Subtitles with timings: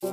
[0.00, 0.08] Trzy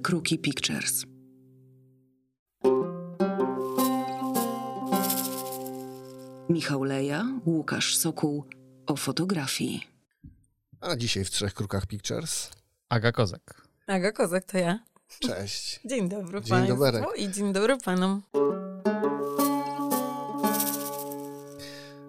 [0.00, 1.04] Kruki Pictures.
[6.48, 8.44] Michał Leja, Łukasz Sokół
[8.86, 9.86] o fotografii.
[10.80, 12.50] A dzisiaj w Trzech Krukach Pictures.
[12.88, 13.68] Aga Kozak.
[13.86, 14.91] Aga Kozak to ja.
[15.20, 15.80] Cześć.
[15.84, 17.04] Dzień dobry Dzień doberek.
[17.16, 18.22] i dzień dobry Panom.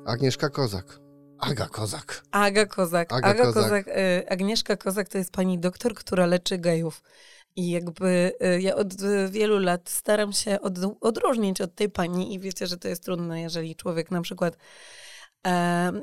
[0.06, 1.00] Agnieszka Kozak.
[1.40, 2.24] Aga Kozak.
[2.32, 3.14] Aga Kozak.
[3.14, 3.64] Aga Aga, Kozak.
[3.64, 3.88] Kozak.
[3.88, 7.04] e, Agnieszka Kozak to jest pani doktor, która leczy gejów.
[7.56, 8.94] I jakby e, ja od
[9.30, 13.42] wielu lat staram się od, odróżnić od tej pani i wiecie, że to jest trudne,
[13.42, 14.58] jeżeli człowiek na przykład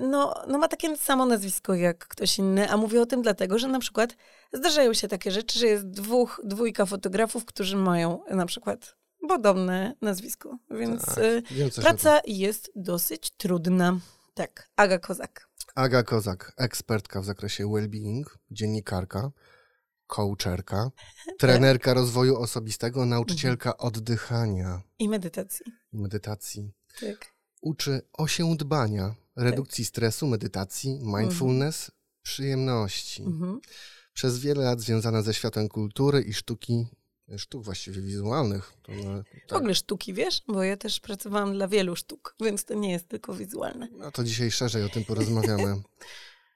[0.01, 3.69] no, no ma takie samo nazwisko jak ktoś inny, a mówię o tym dlatego, że
[3.69, 4.17] na przykład
[4.53, 8.97] zdarzają się takie rzeczy, że jest dwóch, dwójka fotografów, którzy mają na przykład
[9.29, 11.71] podobne nazwisko, więc Tak, tym.
[11.83, 13.99] praca jest dosyć trudna.
[14.35, 15.49] Tak, Aga Kozak.
[15.75, 19.31] Aga Kozak, ekspertka w zakresie well-being, dziennikarka,
[20.07, 20.91] coacherka,
[21.41, 25.67] trenerka rozwoju osobistego, nauczycielka oddychania I medytacji.
[25.93, 26.73] i medytacji.
[27.01, 27.33] Tak.
[27.61, 31.91] Uczy osiądbania, redukcji stresu, medytacji, mindfulness,
[32.23, 33.23] przyjemności.
[33.23, 33.61] Mhm.
[34.13, 36.87] Przez wiele lat związana ze światem kultury i sztuki,
[37.37, 38.73] sztuk właściwie wizualnych.
[38.83, 39.59] To, no, W tak.
[39.59, 40.43] ogóle sztuki, wiesz?
[40.49, 43.89] Bo ja też pracowałam dla wielu sztuk, więc to nie jest tylko wizualne.
[43.93, 45.77] No to dzisiaj szerzej o tym porozmawiamy.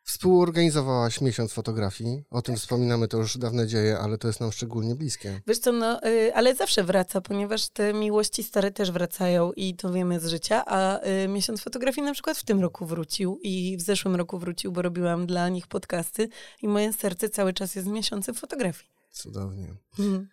[0.05, 2.25] Współorganizowałaś miesiąc fotografii.
[2.31, 5.41] O tym wspominamy, to już dawne dzieje, ale to jest nam szczególnie bliskie.
[5.47, 9.93] Wiesz co, no, y, ale zawsze wraca, ponieważ te miłości stare też wracają i to
[9.93, 13.81] wiemy z życia, a y, miesiąc fotografii na przykład w tym roku wrócił i w
[13.81, 16.29] zeszłym roku wrócił, bo robiłam dla nich podcasty
[16.63, 18.91] i moje serce cały czas jest w miesiącu fotografii.
[19.11, 19.75] Cudownie.
[19.99, 20.29] Mhm.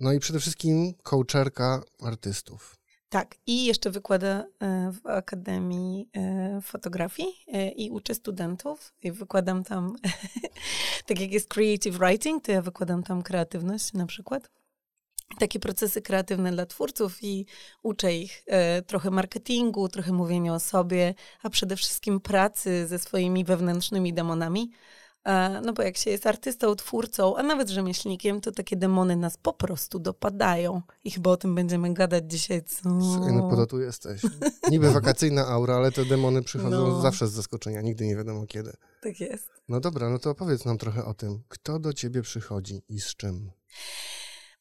[0.00, 2.81] No i przede wszystkim coacherka artystów.
[3.12, 9.64] Tak, i jeszcze wykłada e, w Akademii e, Fotografii e, i uczę studentów i wykładam
[9.64, 9.96] tam,
[11.06, 14.50] tak jak jest creative writing, to ja wykładam tam kreatywność na przykład.
[15.38, 17.46] Takie procesy kreatywne dla twórców i
[17.82, 18.44] uczę ich
[18.86, 24.70] trochę marketingu, trochę mówienia o sobie, a przede wszystkim pracy ze swoimi wewnętrznymi demonami.
[25.24, 29.36] E, No bo jak się jest artystą, twórcą, a nawet rzemieślnikiem, to takie demony nas
[29.36, 30.82] po prostu dopadają.
[31.04, 32.88] I chyba o tym będziemy gadać dzisiaj, co?
[33.32, 34.22] No po to tu jesteś.
[34.70, 37.00] Niby wakacyjna aura, ale te demony przychodzą No.
[37.00, 38.72] zawsze z zaskoczenia, nigdy nie wiadomo kiedy.
[39.02, 39.50] Tak jest.
[39.68, 41.42] No dobra, no to opowiedz nam trochę o tym.
[41.48, 43.50] Kto do ciebie przychodzi i z czym?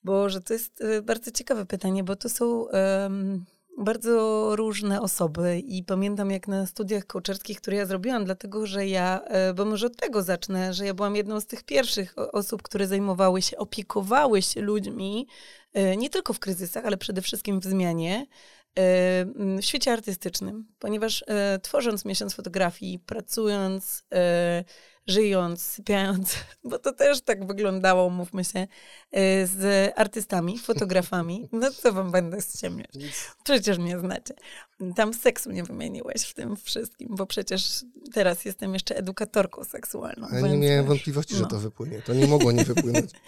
[0.04, 3.46] Boże, to jest e, bardzo ciekawe pytanie, bo to są em,
[3.78, 9.22] bardzo różne osoby i pamiętam jak na studiach coacherskich, które ja zrobiłam, dlatego że ja,
[9.24, 12.88] e, bo może od tego zacznę, że ja byłam jedną z tych pierwszych osób, które
[12.88, 15.28] zajmowały się, opiekowały się ludźmi,
[15.74, 18.28] e, nie tylko w kryzysach, ale przede wszystkim w zmianie,
[18.80, 19.26] e,
[19.62, 21.24] w świecie artystycznym, ponieważ
[21.62, 24.04] tworząc miesiąc fotografii, pracując,
[25.12, 28.68] żyjąc, sypiając, bo to też tak wyglądało, mówmy się, e,
[29.48, 31.50] z artystami, fotografami.
[31.52, 32.92] No co wam będę ściemniać?
[33.44, 34.34] Przecież mnie znacie.
[34.96, 40.28] Tam seksu nie wymieniłeś w tym wszystkim, bo przecież teraz jestem jeszcze edukatorką seksualną.
[40.34, 41.48] Ja nie miałem wątpliwości, że no.
[41.48, 42.02] to wypłynie.
[42.02, 43.12] To nie mogło nie wypłynąć.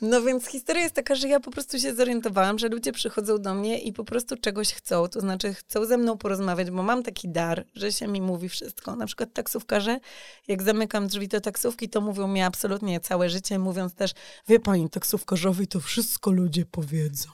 [0.00, 3.54] No więc historia jest taka, że ja po prostu się zorientowałam, że ludzie przychodzą do
[3.54, 7.28] mnie i po prostu czegoś chcą, to znaczy chcą ze mną porozmawiać, bo mam taki
[7.28, 8.96] dar, że się mi mówi wszystko.
[8.96, 10.00] Na przykład taksówkarze,
[10.48, 14.12] jak zamykam drzwi do taksówki, to mówią mi absolutnie całe życie, mówiąc też,
[14.48, 17.28] wie pani, taksówkarzowi to wszystko ludzie powiedzą.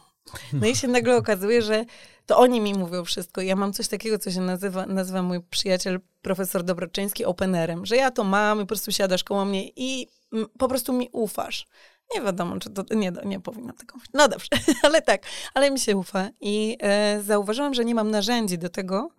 [0.52, 1.84] No i się nagle okazuje, że
[2.26, 3.40] to oni mi mówią wszystko.
[3.40, 8.10] Ja mam coś takiego, co się nazywa, nazywa mój przyjaciel profesor Dobroczyński openerem, że ja
[8.10, 10.08] to mam i po prostu siadasz koło mnie i
[10.58, 11.66] po prostu mi ufasz.
[12.14, 12.94] Nie wiadomo, czy to.
[12.94, 14.10] Nie, nie powinnam tego mówić.
[14.14, 14.48] No dobrze,
[14.86, 15.22] ale tak,
[15.54, 16.28] ale mi się ufa.
[16.40, 19.10] I e, zauważyłam, że nie mam narzędzi do tego,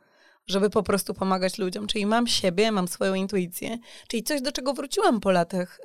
[0.47, 1.87] żeby po prostu pomagać ludziom.
[1.87, 3.77] Czyli mam siebie, mam swoją intuicję,
[4.07, 5.79] czyli coś, do czego wróciłam po latach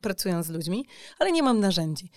[0.00, 0.86] pracując z ludźmi,
[1.18, 2.10] ale nie mam narzędzi.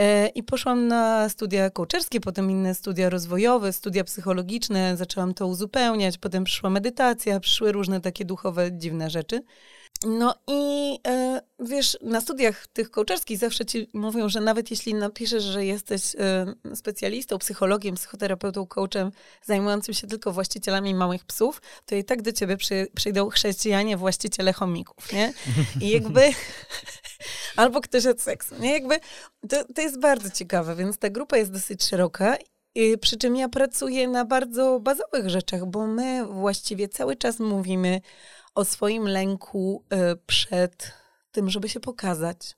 [0.00, 6.18] E, I poszłam na studia coacherskie, potem inne studia rozwojowe, studia psychologiczne, zaczęłam to uzupełniać,
[6.18, 9.42] potem przyszła medytacja, przyszły różne takie duchowe, dziwne rzeczy.
[10.06, 15.44] No i e, wiesz, na studiach tych coacherskich zawsze ci mówią, że nawet jeśli napiszesz,
[15.44, 19.12] że jesteś e, specjalistą, psychologiem, psychoterapeutą, coachem,
[19.42, 24.52] zajmującym się tylko właścicielami małych psów, to i tak do ciebie przy, przyjdą chrześcijanie, właściciele
[24.52, 25.32] chomików, nie?
[25.80, 26.20] I jakby...
[27.56, 28.72] Albo ktoś od seksu, nie?
[28.72, 29.00] Jakby
[29.48, 32.36] to, to jest bardzo ciekawe, więc ta grupa jest dosyć szeroka
[33.00, 38.00] przy czym ja pracuję na bardzo bazowych rzeczach, bo my właściwie cały czas mówimy
[38.54, 40.92] o swoim lęku e, przed
[41.32, 42.56] tym, żeby się pokazać.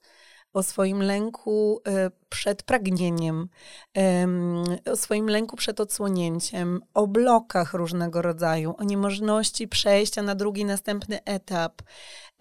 [0.53, 3.49] o swoim lęku e, przed pragnieniem,
[3.95, 10.65] em, o swoim lęku przed odsłonięciem, o blokach różnego rodzaju, o niemożności przejścia na drugi,
[10.65, 11.83] następny etap,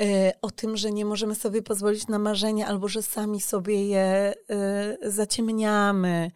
[0.02, 4.34] e, o tym, że nie możemy sobie pozwolić na marzenia albo że sami sobie je
[5.02, 6.32] zaciemniamy.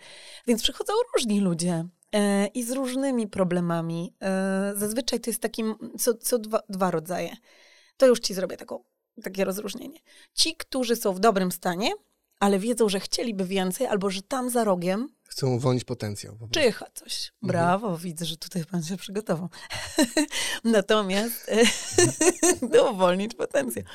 [0.47, 1.85] Więc przychodzą różni ludzie.
[2.15, 4.15] E, I z różnymi problemami.
[4.21, 7.35] E, Zazwyczaj to jest takim, co, co dwa, dwa rodzaje.
[7.97, 8.83] To już ci zrobię taką,
[9.23, 9.99] takie rozróżnienie.
[10.33, 11.91] Ci, którzy są w dobrym stanie,
[12.39, 16.37] ale wiedzą, że chcieliby więcej, albo że tam za rogiem Chcą uwolnić potencjał.
[16.51, 17.33] czyha coś.
[17.41, 19.49] Brawo, widzę, że tutaj pan się przygotował.
[20.63, 21.51] Natomiast
[22.91, 23.85] uwolnić potencjał.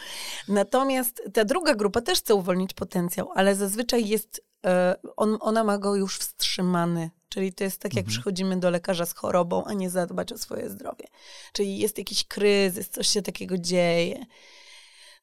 [0.49, 5.79] Natomiast ta druga grupa też chce uwolnić potencjał, ale zazwyczaj jest, e, on, ona ma
[5.79, 7.11] go już wstrzymany.
[7.29, 10.71] Czyli to jest tak, jak przychodzimy do lekarza z chorobą, a nie zadbać o swoje
[10.71, 11.05] zdrowie.
[11.53, 14.27] Czyli jest jakiś kryzys, coś się takiego dzieje.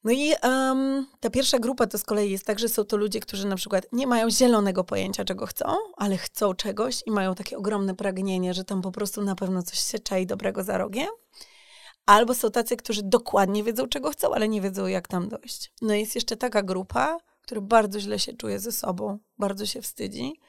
[0.04, 3.20] No i em, ta pierwsza grupa to z kolei jest tak, że są to ludzie,
[3.20, 5.66] którzy na przykład nie mają zielonego pojęcia, czego chcą,
[5.96, 9.78] ale chcą czegoś i mają takie ogromne pragnienie, że tam po prostu na pewno coś
[9.78, 11.08] się czai dobrego za rogiem.
[12.06, 15.72] Albo są tacy, którzy dokładnie wiedzą, czego chcą, ale nie wiedzą, jak tam dojść.
[15.82, 20.40] No jest jeszcze taka grupa, która bardzo źle się czuje ze sobą, bardzo się wstydzi.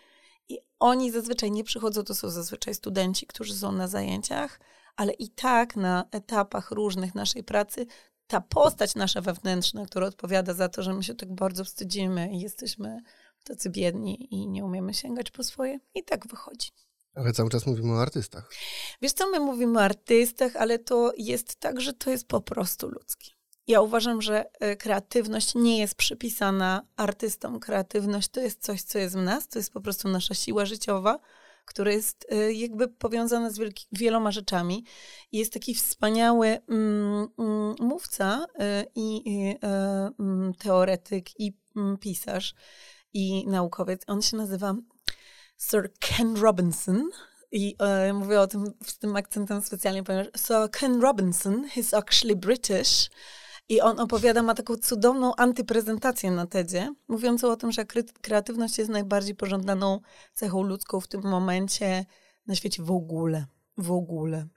[0.49, 4.59] I oni zazwyczaj nie przychodzą, to są zazwyczaj studenci, którzy są na zajęciach,
[4.95, 7.85] ale i tak na etapach różnych naszej pracy
[8.31, 12.39] ta postać nasza wewnętrzna, która odpowiada za to, że my się tak bardzo wstydzimy i
[12.39, 13.01] jesteśmy
[13.43, 16.69] tacy biedni i nie umiemy sięgać po swoje, i tak wychodzi.
[17.15, 18.49] Ale cały czas mówimy o artystach.
[19.01, 22.89] Wiesz co, my mówimy o artystach, ale to jest tak, że to jest po prostu
[22.89, 23.31] ludzkie.
[23.67, 27.59] Ja uważam, że e, kreatywność nie jest przypisana artystom.
[27.59, 31.19] Kreatywność to jest coś, co jest w nas, to jest po prostu nasza siła życiowa,
[31.65, 33.59] która jest e, jakby powiązana z
[33.91, 34.85] wieloma rzeczami.
[35.31, 39.23] Jest taki wspaniały mm, mm, mówca e, i
[39.63, 41.53] e, mm, teoretyk i
[41.99, 42.53] pisarz
[43.13, 44.01] i naukowiec.
[44.07, 44.75] On się nazywa
[45.57, 47.09] Sir Ken Robinson.
[47.51, 52.35] I e, mówię o tym z tym akcentem specjalnie, ponieważ Sir Ken Robinson, he's actually
[52.35, 53.09] British.
[53.71, 58.77] I on opowiada, ma taką cudowną antyprezentację na TEDzie, mówiącą o tym, że kre- kreatywność
[58.77, 59.99] jest najbardziej pożądaną
[60.33, 62.05] cechą ludzką w tym momencie
[62.47, 63.45] na świecie w ogóle.
[63.77, 64.47] W ogóle.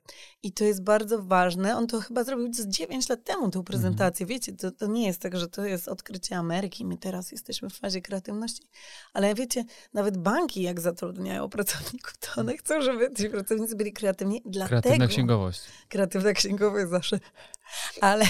[0.42, 1.76] I to jest bardzo ważne.
[1.76, 4.26] On to chyba zrobił z 9 lat temu, tę prezentację.
[4.26, 6.84] Wiecie, to, to nie jest tak, że to jest odkrycie Ameryki.
[6.84, 8.68] My teraz jesteśmy w fazie kreatywności.
[9.12, 14.42] Ale wiecie, nawet banki, jak zatrudniają pracowników, to one chcą, żeby ci pracownicy byli kreatywni.
[14.46, 15.60] Dlatego, Kreatywna księgowość.
[15.88, 17.20] kreatywna księgowość zawsze.
[18.00, 18.24] Ale,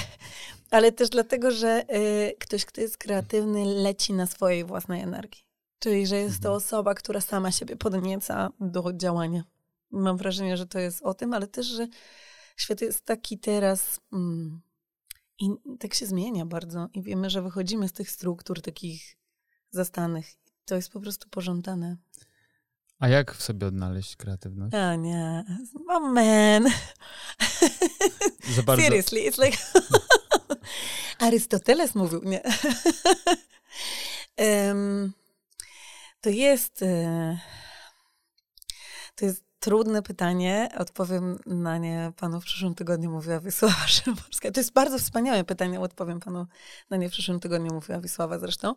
[0.71, 5.45] ale też dlatego, że y, ktoś, kto jest kreatywny, leci na swojej własnej energii.
[5.79, 9.45] Czyli, że jest to osoba, która sama siebie podnieca do działania.
[9.91, 11.89] Mam wrażenie, że to jest o tym, ale też, że
[12.57, 14.61] świat jest taki teraz mm,
[15.39, 15.51] i
[15.81, 16.89] tak się zmienia bardzo.
[16.95, 19.17] I wiemy, że wychodzimy z tych struktur takich
[19.71, 20.27] zastanych.
[20.65, 21.97] To jest po prostu pożądane.
[22.99, 24.75] A jak w sobie odnaleźć kreatywność?
[24.75, 25.45] A nie,
[25.89, 26.65] oh man.
[28.57, 29.59] Za bardzo, Seriously, it's like...
[31.19, 32.43] Arystoteles mówił, nie.
[36.21, 36.83] To jest...
[36.83, 37.39] e,
[39.17, 40.69] To jest trudne pytanie.
[40.79, 44.51] Odpowiem na nie panu w przyszłym tygodniu, mówiła Wisława Szymborska.
[44.51, 46.47] To jest bardzo wspaniałe pytanie, odpowiem panu
[46.91, 48.75] na nie w przyszłym tygodniu, mówiła Wisława zresztą.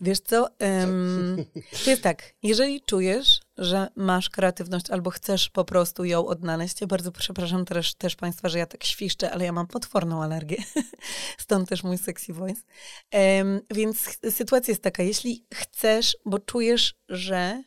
[0.00, 1.44] Wiesz co, em,
[1.84, 6.86] to jest tak, jeżeli czujesz, że masz kreatywność albo chcesz po prostu ją odnaleźć, ja
[6.86, 10.56] bardzo przepraszam też, też państwa, że ja tak świszczę, ale ja mam potworną alergię,
[11.38, 12.62] stąd też mój sexy voice.
[13.10, 17.62] Em, więc sytuacja jest taka, jeśli chcesz, bo czujesz, że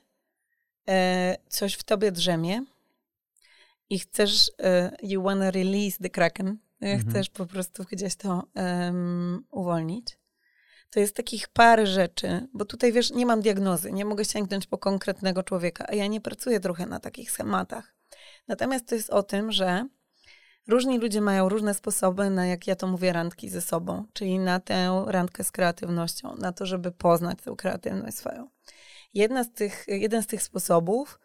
[1.49, 2.65] coś w tobie drzemie
[3.89, 6.47] i chcesz, e, you wanna release the kraken,
[6.81, 7.09] e, Mhm.
[7.09, 10.17] chcesz po prostu gdzieś to em, uwolnić,
[10.89, 14.77] to jest takich parę rzeczy, bo tutaj wiesz, nie mam diagnozy, nie mogę sięgnąć po
[14.77, 17.93] konkretnego człowieka, a ja nie pracuję trochę na takich schematach.
[18.47, 19.87] Natomiast to jest o tym, że
[20.67, 24.59] różni ludzie mają różne sposoby na, jak ja to mówię, randki ze sobą, czyli na
[24.59, 28.49] tę randkę z kreatywnością, na to, żeby poznać tę kreatywność swoją.
[29.13, 31.19] Jedna z tych, jeden z tych sposobów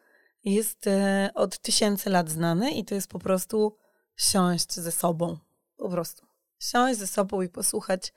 [0.44, 3.76] jest e, od tysięcy lat znany i to jest po prostu
[4.16, 5.38] siąść ze sobą.
[5.76, 6.26] Po prostu.
[6.58, 8.12] Siąść ze sobą i posłuchać,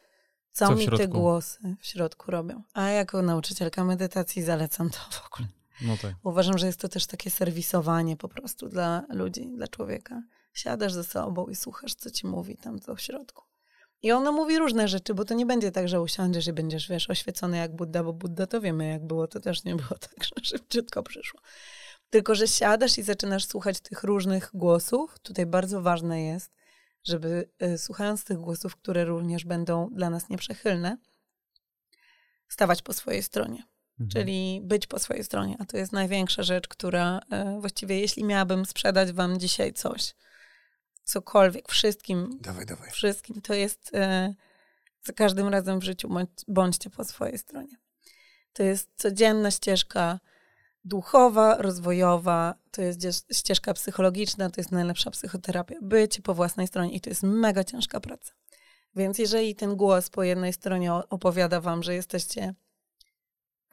[0.52, 2.64] co, Co mi te głosy w środku robią.
[2.74, 5.48] A jako nauczycielka medytacji zalecam to w ogóle.
[5.82, 6.16] no tak.
[6.24, 10.22] Uważam, że jest to też takie serwisowanie po prostu dla ludzi, dla człowieka.
[10.54, 13.45] Siadasz ze sobą i słuchasz, co ci mówi tam co w środku.
[14.06, 17.10] I ono mówi różne rzeczy, bo to nie będzie tak, że usiądziesz i będziesz, wiesz,
[17.10, 20.32] oświecony jak Budda, bo Budda to wiemy, jak było, to też nie było tak, że
[20.44, 21.40] szybciutko przyszło.
[22.10, 25.20] Tylko, że siadasz i zaczynasz słuchać tych różnych głosów.
[25.20, 26.52] Tutaj bardzo ważne jest,
[27.04, 30.98] żeby y, słuchając tych głosów, które również będą dla nas nieprzychylne,
[32.48, 33.64] stawać po swojej stronie.
[34.00, 34.10] Mhm.
[34.10, 35.56] Czyli być po swojej stronie.
[35.60, 40.16] A to jest największa rzecz, która e, właściwie, jeśli miałabym sprzedać wam dzisiaj coś,
[41.06, 42.92] cokolwiek, wszystkim, Dawaj, dawaj.
[42.92, 44.34] wszystkim, to jest e,
[45.04, 47.76] za każdym razem w życiu bądź, bądźcie po swojej stronie.
[48.54, 50.20] To jest codzienna ścieżka
[50.86, 55.76] duchowa, rozwojowa, to jest ścieżka psychologiczna, to jest najlepsza psychoterapia.
[55.82, 58.34] Bycie po własnej stronie i to jest mega ciężka praca.
[58.96, 62.54] Więc jeżeli ten głos po jednej stronie opowiada wam, że jesteście,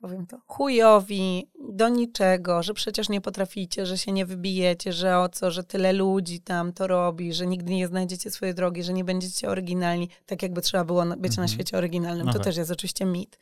[0.03, 5.29] powiem to, chujowi, do niczego, że przecież nie potraficie, że się nie wybijecie, że o
[5.29, 9.05] co, że tyle ludzi tam to robi, że nigdy nie znajdziecie swojej drogi, że nie
[9.05, 11.49] będziecie oryginalni, tak jakby trzeba było być na Mhm.
[11.49, 12.27] świecie oryginalnym.
[12.27, 12.45] No to tak.
[12.45, 13.39] też jest oczywiście mit.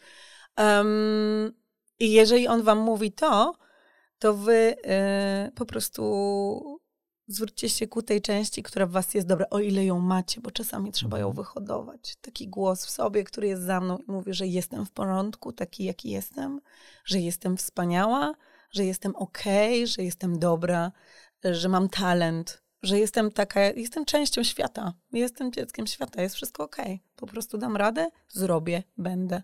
[0.56, 1.52] Em,
[1.98, 3.54] I jeżeli on wam mówi to,
[4.18, 6.79] to wy e, po prostu
[7.30, 10.50] zwróćcie się ku tej części, która w was jest dobra, o ile ją macie, bo
[10.50, 11.44] czasami trzeba ją Mhm.
[11.44, 12.16] wyhodować.
[12.16, 15.84] Taki głos w sobie, który jest za mną i mówi, że jestem w porządku, taki
[15.84, 16.60] jaki jestem,
[17.04, 18.34] że jestem wspaniała,
[18.70, 20.92] że jestem okej, że jestem dobra,
[21.44, 27.02] że mam talent, że jestem taka, jestem częścią świata, jestem dzieckiem świata, jest wszystko okej.
[27.16, 29.42] Po prostu dam radę, zrobię, będę.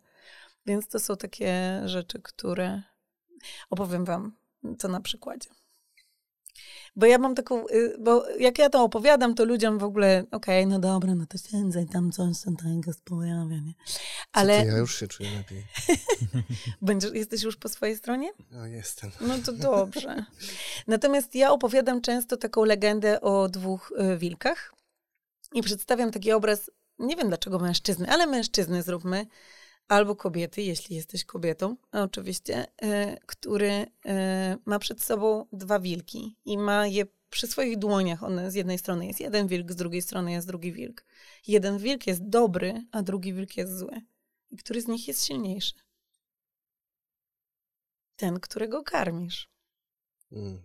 [0.66, 2.82] Więc to są takie rzeczy, które
[3.70, 4.36] opowiem wam
[4.78, 5.50] to na przykładzie.
[6.96, 10.66] Bo ja mam taką, y, bo jak ja to opowiadam, to ludziom w ogóle, okej,
[10.66, 13.74] no dobra, no to siedzę tam coś się tego pojawia, nie?
[14.32, 14.58] Ale...
[14.60, 15.64] Ale Ja już się czuję lepiej.
[16.82, 18.30] będziesz, jesteś już po swojej stronie?
[18.50, 19.10] No, jestem.
[19.20, 20.24] No to dobrze.
[20.86, 24.74] Natomiast ja opowiadam często taką legendę o dwóch y, wilkach
[25.52, 29.26] i przedstawiam taki obraz, nie wiem dlaczego mężczyzny, ale mężczyzny zróbmy,
[29.88, 33.86] albo kobiety, jeśli jesteś kobietą, oczywiście, y, który y,
[34.64, 38.22] ma przed sobą dwa wilki i ma je przy swoich dłoniach.
[38.22, 41.04] One z jednej strony jest jeden wilk, z drugiej strony jest drugi wilk.
[41.46, 44.00] Jeden wilk jest dobry, a drugi wilk jest zły.
[44.50, 45.74] I który z nich jest silniejszy?
[48.16, 49.50] Ten, którego karmisz.
[50.32, 50.62] Mm.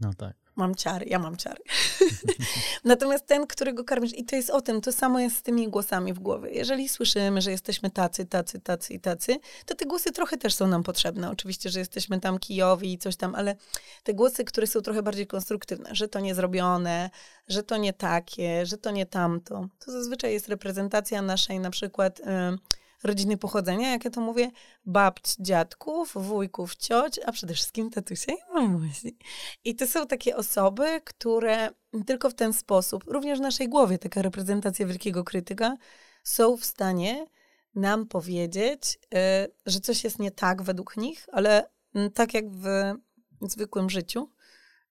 [0.00, 0.36] No tak.
[0.56, 1.62] Mam ciary, ja mam ciary.
[2.84, 6.12] Natomiast ten, którego karmisz, i to jest o tym, to samo jest z tymi głosami
[6.12, 6.50] w głowie.
[6.50, 10.66] Jeżeli słyszymy, że jesteśmy tacy, tacy, tacy i tacy, to te głosy trochę też są
[10.66, 11.30] nam potrzebne.
[11.30, 13.56] Oczywiście, że jesteśmy tam kijowi i coś tam, ale
[14.02, 17.10] te głosy, które są trochę bardziej konstruktywne, że to nie zrobione,
[17.48, 22.18] że to nie takie, że to nie tamto, to zazwyczaj jest reprezentacja naszej na przykład...
[22.18, 24.50] Yy, rodziny pochodzenia, jak ja to mówię,
[24.84, 29.16] babć, dziadków, wujków, cioć, a przede wszystkim tatusia i mamusi.
[29.64, 31.70] I to są takie osoby, które
[32.06, 35.76] tylko w ten sposób, również w naszej głowie, taka reprezentacja wielkiego krytyka,
[36.22, 37.26] są w stanie
[37.74, 39.18] nam powiedzieć, y,
[39.66, 42.94] że coś jest nie tak według nich, ale mm, tak jak w
[43.42, 44.30] zwykłym życiu,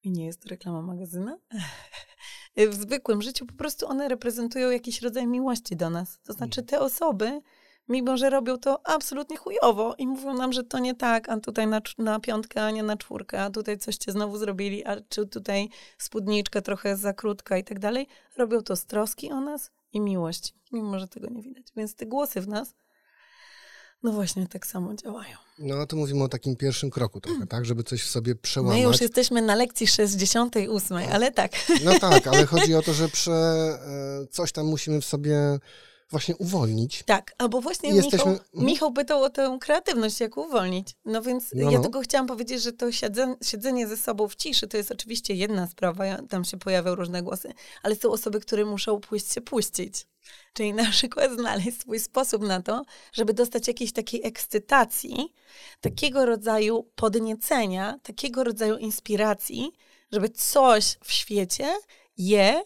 [0.04, 1.38] i nie jest to reklama magazyna,
[2.72, 6.20] w zwykłym życiu po prostu one reprezentują jakiś rodzaj miłości do nas.
[6.20, 7.42] To znaczy te osoby,
[7.90, 11.68] mimo że robią to absolutnie chujowo i mówią nam, że to nie tak, a tutaj
[11.68, 15.28] na, na piątkę, a nie na czwórkę, a tutaj coś cię znowu zrobili, a czy
[15.28, 20.02] tutaj spódniczka trochę za krótka i tak dalej, robią to z troski o nas i
[20.02, 21.66] miłości, mimo że tego nie widać.
[21.76, 22.74] Więc te głosy w nas,
[24.04, 25.38] no właśnie tak samo działają.
[25.60, 27.66] No to mówimy o takim pierwszym kroku trochę, tak?
[27.66, 28.82] Żeby coś w sobie My przełamać.
[28.82, 31.52] już jesteśmy na lekcji 68, ale tak.
[31.84, 35.60] No tak, ale chodzi o to, że prze, e, coś tam musimy w sobie
[36.12, 37.04] właśnie uwolnić.
[37.06, 38.46] Tak, albo właśnie jesteśmy- Michał.
[38.54, 40.96] Michał pytał o tę kreatywność, jak uwolnić.
[41.06, 41.84] No więc No, ja no.
[41.84, 45.68] tylko chciałam powiedzieć, że to siedzenie, siedzenie ze sobą w ciszy to jest oczywiście jedna
[45.68, 50.08] sprawa, ja- tam się pojawiają różne głosy, ale są osoby, które muszą pójść się puścić.
[50.54, 55.34] Czyli na przykład znaleźć swój sposób na to, żeby dostać jakiejś takiej ekscytacji,
[55.82, 59.72] takiego rodzaju podniecenia, takiego rodzaju inspiracji,
[60.12, 61.68] żeby coś w świecie
[62.18, 62.62] je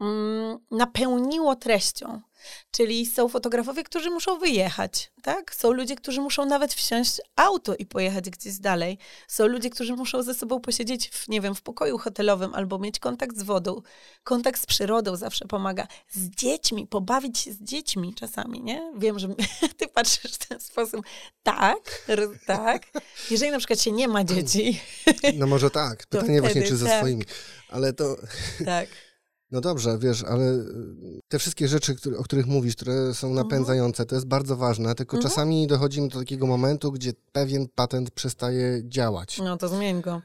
[0.00, 2.20] mm, napełniło treścią.
[2.70, 5.54] Czyli są fotografowie, którzy muszą wyjechać, tak?
[5.54, 8.98] Są ludzie, którzy muszą nawet wsiąść auto i pojechać gdzieś dalej.
[9.28, 12.98] Są ludzie, którzy muszą ze sobą posiedzieć w, nie wiem, w pokoju hotelowym albo mieć
[12.98, 13.82] kontakt z wodą.
[14.24, 15.86] Kontakt z przyrodą zawsze pomaga.
[16.10, 18.92] Z dziećmi, pobawić się z dziećmi czasami, nie?
[18.96, 19.28] Wiem, że
[19.78, 21.06] ty patrzysz w ten sposób.
[21.42, 22.06] Tak,
[22.46, 22.82] tak.
[23.30, 24.80] Jeżeli na przykład się nie ma dzieci,
[25.34, 26.06] No może tak.
[26.06, 26.98] Pytanie właśnie, czy ze tak.
[27.00, 27.24] swoimi.
[27.68, 28.16] Ale to,
[28.64, 28.88] tak.
[29.50, 30.64] No dobrze, wiesz, ale y,
[31.28, 35.30] te wszystkie rzeczy, o których mówisz, które są napędzające, to jest bardzo ważne, tylko Mhm.
[35.30, 39.38] czasami dochodzimy do takiego momentu, gdzie pewien patent przestaje działać.
[39.38, 40.22] No to zmień go.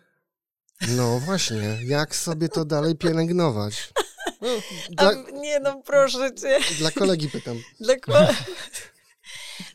[0.88, 3.76] No właśnie, jak sobie to dalej pielęgnować?
[4.42, 4.50] No,
[4.98, 6.60] A, dla, nie no, proszę cię.
[6.78, 7.58] dla kolegi pytam.
[7.80, 8.14] Dla ko-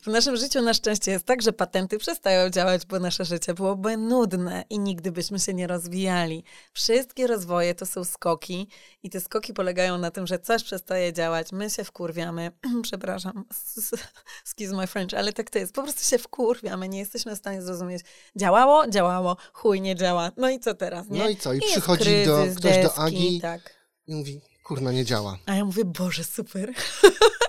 [0.02, 3.96] w naszym życiu na szczęście jest tak, że patenty przestają działać, bo nasze życie byłoby
[3.96, 6.44] nudne i nigdy byśmy się nie rozwijali.
[6.72, 8.68] Wszystkie rozwoje to są skoki
[9.02, 12.52] i te skoki polegają na tym, że coś przestaje działać, my się wkurwiamy,
[12.82, 13.44] przepraszam,
[14.42, 17.62] excuse my French, ale tak to jest, po prostu się wkurwiamy, nie jesteśmy w stanie
[17.62, 18.02] zrozumieć,
[18.36, 21.18] działało, działało, chuj, nie działa, no i co teraz, nie?
[21.18, 21.52] No i co?
[21.52, 23.74] I, jest przychodzi do, ktoś do deski, Agi Tak.
[24.06, 25.38] i mówi, kurna, nie działa.
[25.46, 26.72] A ja mówię, Boże, super.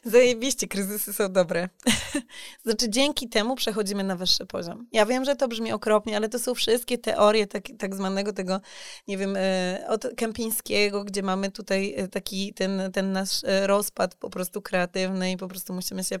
[0.04, 1.68] Zajebiście, kryzysy są dobre.
[2.64, 4.86] znaczy, dzięki temu przechodzimy na wyższy poziom.
[4.92, 8.60] Ja wiem, że to brzmi okropnie, ale to są wszystkie teorie tak, tak zwanego tego,
[9.08, 14.14] nie wiem, e, od Kępińskiego, gdzie mamy tutaj e, taki ten, ten nasz e, rozpad
[14.14, 16.18] po prostu kreatywny i po prostu musimy się...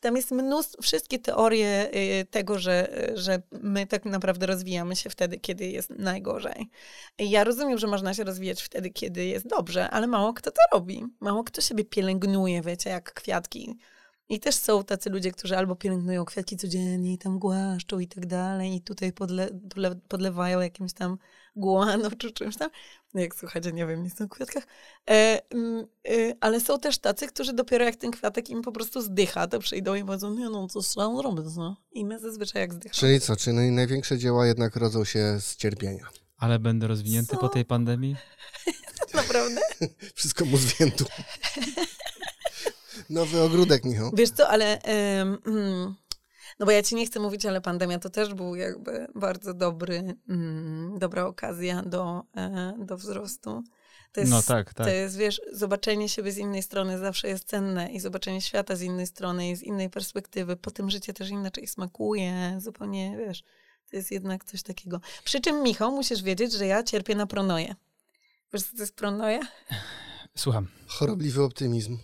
[0.00, 1.90] Tam jest mnóstwo, wszystkie teorie
[2.30, 6.70] tego, że, że my tak naprawdę rozwijamy się wtedy, kiedy jest najgorzej.
[7.18, 11.04] Ja rozumiem, że można się rozwijać wtedy, kiedy jest dobrze, ale mało kto to robi.
[11.20, 13.78] Mało kto siebie pielęgnuje, wiecie, jak kwiatki.
[14.28, 18.26] I też są tacy ludzie, którzy albo pielęgnują kwiatki codziennie i tam głaszczą i tak
[18.26, 21.18] dalej, i tutaj podle, podle, podlewają jakimś tam
[21.56, 22.70] guano czy czymś tam.
[23.14, 24.66] No Jak słuchajcie, nie wiem, nic o kwiatkach.
[25.10, 29.02] E, mm, e, ale są też tacy, którzy dopiero jak ten kwiatek im po prostu
[29.02, 31.76] zdycha, to przyjdą i powiedzą, nie no, co trzeba zrobić, no.
[31.92, 33.00] I my zazwyczaj jak zdychamy.
[33.00, 33.36] Czyli co?
[33.36, 36.08] Czyli największe dzieła jednak rodzą się z cierpienia.
[36.38, 37.40] Ale będę rozwinięty Co?
[37.40, 38.16] po tej pandemii?
[39.14, 39.60] Naprawdę?
[40.14, 41.04] Wszystko mu zwiętu.
[43.10, 44.10] Nowy ogródek, Michał.
[44.14, 44.82] Wiesz co, ale...
[44.82, 45.94] mm,
[46.58, 50.14] no bo ja ci nie chcę mówić, ale pandemia to też był jakby bardzo dobry,
[50.28, 53.62] mm, dobra okazja do, e, do wzrostu.
[54.12, 54.86] To jest, No tak, tak.
[54.86, 58.82] To jest, wiesz, zobaczenie siebie z innej strony zawsze jest cenne i zobaczenie świata z
[58.82, 60.56] innej strony i z innej perspektywy.
[60.56, 63.42] Potem życie też inaczej smakuje, zupełnie, wiesz,
[63.90, 65.00] to jest jednak coś takiego.
[65.24, 67.74] Przy czym, Michał, musisz wiedzieć, że ja cierpię na pronoję.
[68.52, 69.40] Wiesz, co to jest pronoja?
[70.36, 70.66] Słucham.
[70.86, 71.98] Chorobliwy optymizm.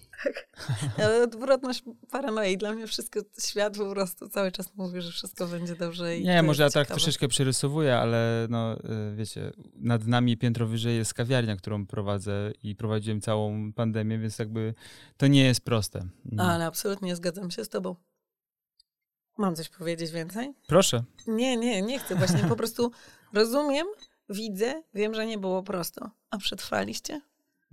[0.98, 2.56] Ale Odwrotność paranoi.
[2.56, 6.18] Dla mnie wszystko, świat po prostu cały czas mówi, że wszystko będzie dobrze.
[6.18, 10.96] I Nie, może ja tak troszeczkę przerysowuję, ale no, y, wiecie, nad nami piętro wyżej
[10.96, 14.74] jest kawiarnia, którą prowadzę i prowadziłem całą pandemię, więc jakby
[15.16, 15.98] to nie jest proste.
[15.98, 16.40] Mm.
[16.40, 17.96] Ale absolutnie zgadzam się z tobą.
[19.38, 20.54] Mam coś powiedzieć więcej?
[20.66, 21.04] Proszę.
[21.26, 22.14] Nie, nie, nie chcę.
[22.14, 22.90] Właśnie po prostu
[23.32, 23.86] rozumiem,
[24.28, 26.10] widzę, wiem, że nie było prosto.
[26.30, 27.20] A przetrwaliście?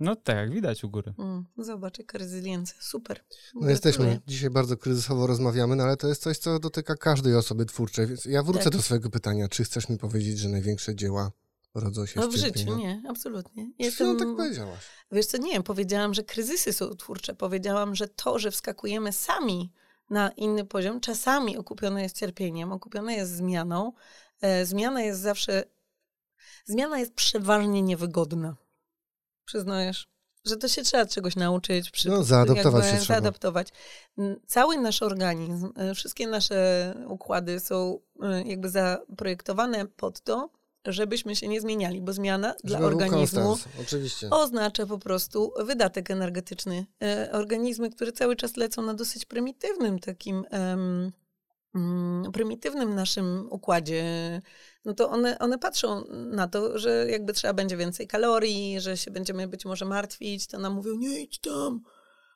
[0.00, 1.14] No tak, jak widać u góry.
[1.18, 2.76] Mm, zobacz, jaka rezyliencja.
[2.80, 3.24] Super.
[3.54, 7.66] No jesteśmy, dzisiaj bardzo kryzysowo rozmawiamy, no ale to jest coś, co dotyka każdej osoby
[7.66, 8.06] twórczej.
[8.06, 8.72] Więc ja wrócę Tak.
[8.72, 9.48] do swojego pytania.
[9.48, 11.30] Czy chcesz mi powiedzieć, że największe dzieła
[11.74, 13.70] rodzą się No z w życiu nie, absolutnie.
[13.78, 14.06] Jestem...
[14.06, 14.80] No tak powiedziałaś.
[15.12, 17.34] Wiesz co, nie, powiedziałam, że kryzysy są twórcze.
[17.34, 19.72] Powiedziałam, że to, że wskakujemy sami
[20.10, 23.92] na inny poziom, czasami okupione jest cierpieniem, okupione jest zmianą.
[24.40, 25.64] E, zmiana jest zawsze,
[26.64, 28.56] zmiana jest przeważnie niewygodna.
[29.44, 30.06] Przyznajesz?
[30.44, 31.90] Że to się trzeba czegoś nauczyć.
[31.90, 33.04] Przy, No, zaadaptować się trzeba.
[33.04, 33.68] Zaadaptować.
[34.46, 40.50] Cały nasz organizm, e, wszystkie nasze układy są e, jakby zaprojektowane pod to,
[40.86, 46.86] żebyśmy się nie zmieniali, bo zmiana dla organizmu konstans, oznacza po prostu wydatek energetyczny.
[47.02, 51.12] E, organizmy, które cały czas lecą na dosyć prymitywnym takim em,
[51.74, 54.02] mm, prymitywnym naszym układzie,
[54.84, 59.10] no to one, one patrzą na to, że jakby trzeba będzie więcej kalorii, że się
[59.10, 61.80] będziemy być może martwić, to nam mówią, nie idź tam,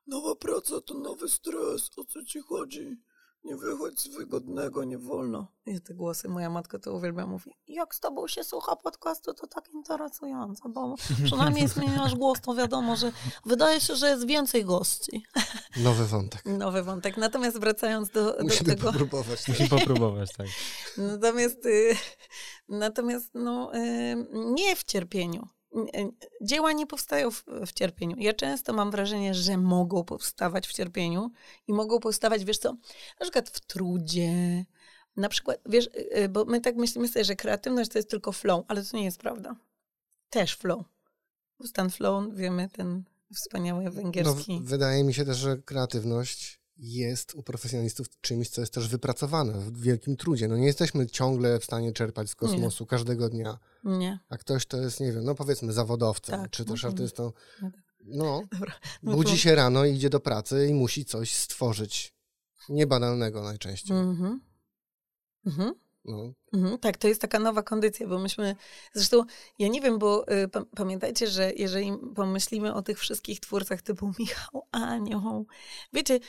[0.07, 2.97] nowa praca to nowy stres, o co ci chodzi?
[3.45, 5.47] Nie wychodź z wygodnego, nie wolno.
[5.67, 9.47] I te głosy, moja matka to uwielbia, mówi, jak z tobą się słucha podcastu, to
[9.47, 13.13] tak interesująco, bo przynajmniej zmieniasz głos, to wiadomo, że
[13.47, 15.23] wydaje się, że jest więcej gości.
[15.85, 16.45] Nowy wątek.
[16.45, 17.17] Nowy wątek.
[17.17, 18.93] Natomiast wracając do, do Musimy tego...
[18.93, 19.49] popróbować.
[19.49, 20.47] Musimy popróbować, tak.
[20.97, 21.97] Natomiast, y,
[22.69, 25.49] natomiast no, y, nie w cierpieniu.
[25.77, 28.17] Y, Dzieła nie powstają w, w cierpieniu.
[28.19, 31.31] Ja często mam wrażenie, że mogą powstawać w cierpieniu
[31.67, 34.65] i mogą powstawać, wiesz co, na przykład w trudzie,
[35.17, 38.33] na przykład, wiesz, y, y, bo my tak myślimy sobie, że kreatywność to jest tylko
[38.33, 39.57] flow, ale to nie jest prawda.
[40.31, 40.85] Też flow.
[41.67, 43.05] Stan flow, wiemy, ten
[43.35, 44.61] wspaniały No, węgierski.
[44.61, 49.53] w- wydaje mi się też, że kreatywność jest u profesjonalistów czymś, co jest też wypracowane
[49.53, 50.49] w wielkim trudzie.
[50.49, 53.59] No nie jesteśmy ciągle w stanie czerpać z kosmosu każdego dnia.
[53.85, 54.19] Nie.
[54.29, 56.93] A ktoś to jest, nie wiem, no powiedzmy zawodowcem, Tak, czy też mhm.
[56.93, 57.33] artystą.
[57.63, 57.81] No tak.
[58.01, 58.75] No, Dobra.
[59.03, 62.15] No budzi się rano i idzie do pracy i musi coś stworzyć.
[62.69, 63.97] Niebanalnego najczęściej.
[63.97, 64.41] Mhm.
[65.47, 65.75] Mhm.
[66.09, 66.33] No.
[66.53, 68.57] Mhm, tak, to jest taka nowa kondycja, bo myśmy,
[68.93, 69.25] zresztą
[69.59, 74.13] ja nie wiem, bo y, pa, pamiętajcie, że jeżeli pomyślimy o tych wszystkich twórcach typu
[74.19, 75.47] Michał Anioł,
[75.93, 76.21] wiecie,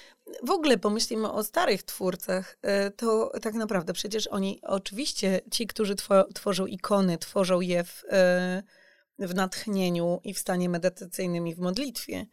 [0.43, 5.95] w ogóle pomyślimy o starych twórcach, y, to tak naprawdę przecież oni, oczywiście ci, którzy
[5.95, 11.59] two, tworzą ikony, tworzą je w, y, w natchnieniu i w stanie medytacyjnym i w
[11.59, 12.25] modlitwie,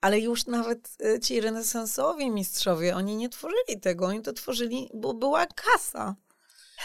[0.00, 5.14] Ale już nawet e, ci renesansowi mistrzowie, oni nie tworzyli tego, oni to tworzyli, bo
[5.14, 6.16] była kasa.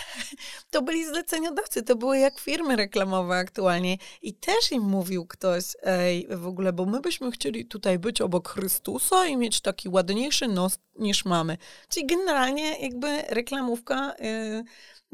[0.72, 3.98] To byli zleceniodawcy, to były jak firmy reklamowe aktualnie.
[4.22, 8.50] I też im mówił ktoś, ej, w ogóle, bo my byśmy chcieli tutaj być obok
[8.50, 11.58] Chrystusa i mieć taki ładniejszy nos niż mamy.
[11.90, 14.14] Czyli generalnie jakby reklamówka...
[14.20, 14.64] Yy,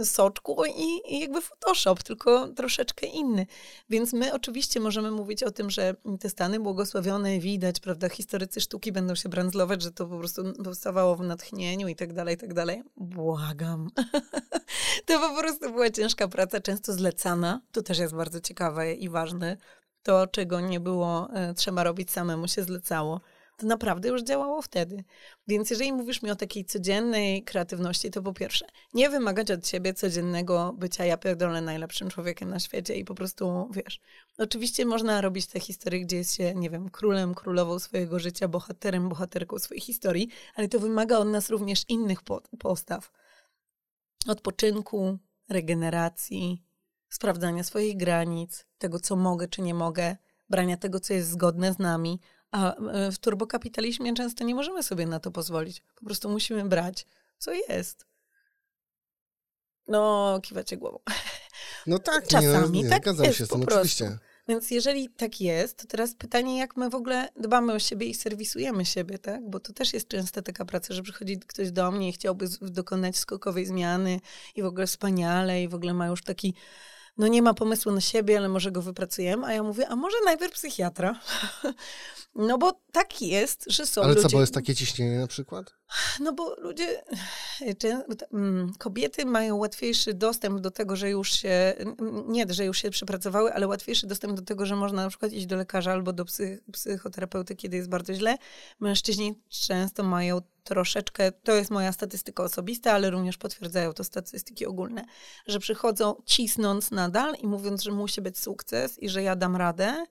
[0.01, 3.45] soczku i, i jakby Photoshop, tylko troszeczkę inny.
[3.89, 8.91] Więc my oczywiście możemy mówić o tym, że te Stany błogosławione widać, prawda, historycy sztuki
[8.91, 12.53] będą się brandzlować, że to po prostu powstawało w natchnieniu i tak dalej, i tak
[12.53, 12.83] dalej.
[12.97, 13.89] Błagam.
[15.05, 17.61] to po prostu była ciężka praca, często zlecana.
[17.71, 19.57] To też jest bardzo ciekawe i ważne.
[20.03, 23.21] To, czego nie było e, trzeba robić samemu, się zlecało
[23.57, 25.03] to naprawdę już działało wtedy.
[25.47, 29.93] Więc jeżeli mówisz mi o takiej codziennej kreatywności, to po pierwsze, nie wymagać od ciebie
[29.93, 33.99] codziennego bycia ja pierdolę najlepszym człowiekiem na świecie i po prostu, wiesz,
[34.37, 39.09] oczywiście można robić te historie, gdzie jest się, nie wiem, królem, królową swojego życia, bohaterem,
[39.09, 42.19] bohaterką swojej historii, ale to wymaga od nas również innych
[42.59, 43.11] postaw.
[44.27, 45.17] Odpoczynku,
[45.49, 46.63] regeneracji,
[47.09, 50.17] sprawdzania swoich granic, tego, co mogę czy nie mogę,
[50.49, 52.19] brania tego, co jest zgodne z nami,
[52.53, 55.81] a e, w turbokapitalizmie często nie możemy sobie na to pozwolić.
[55.95, 57.05] Po prostu musimy brać,
[57.37, 58.05] co jest.
[59.87, 60.99] No, kiwacie głową.
[61.87, 64.17] No tak, Czasami nie, nie, tak zgadzam jest, się z tym, oczywiście.
[64.47, 68.13] Więc jeżeli tak jest, to teraz pytanie, jak my w ogóle dbamy o siebie i
[68.13, 69.49] serwisujemy siebie, tak?
[69.49, 73.17] Bo to też jest często taka praca, że przychodzi ktoś do mnie i chciałby dokonać
[73.17, 74.19] skokowej zmiany
[74.55, 76.53] i w ogóle wspaniale i w ogóle ma już taki
[77.17, 79.45] no nie ma pomysłu na siebie, ale może go wypracujemy.
[79.45, 81.19] A ja mówię, a może najpierw psychiatra?
[82.35, 84.29] no bo tak jest, że są Ale ludzie...
[84.29, 85.73] co, bo jest takie ciśnienie na przykład?
[86.19, 87.03] No bo ludzie,
[88.77, 91.73] kobiety mają łatwiejszy dostęp do tego, że już się,
[92.27, 95.45] nie, że już się przepracowały, ale łatwiejszy dostęp do tego, że można na przykład iść
[95.45, 96.25] do lekarza albo do
[96.71, 98.37] psychoterapeuty, kiedy jest bardzo źle.
[98.79, 105.05] Mężczyźni często mają troszeczkę, to jest moja statystyka osobista, ale również potwierdzają to statystyki ogólne,
[105.47, 110.05] że przychodzą cisnąc nadal i mówiąc, że musi być sukces i że ja dam radę,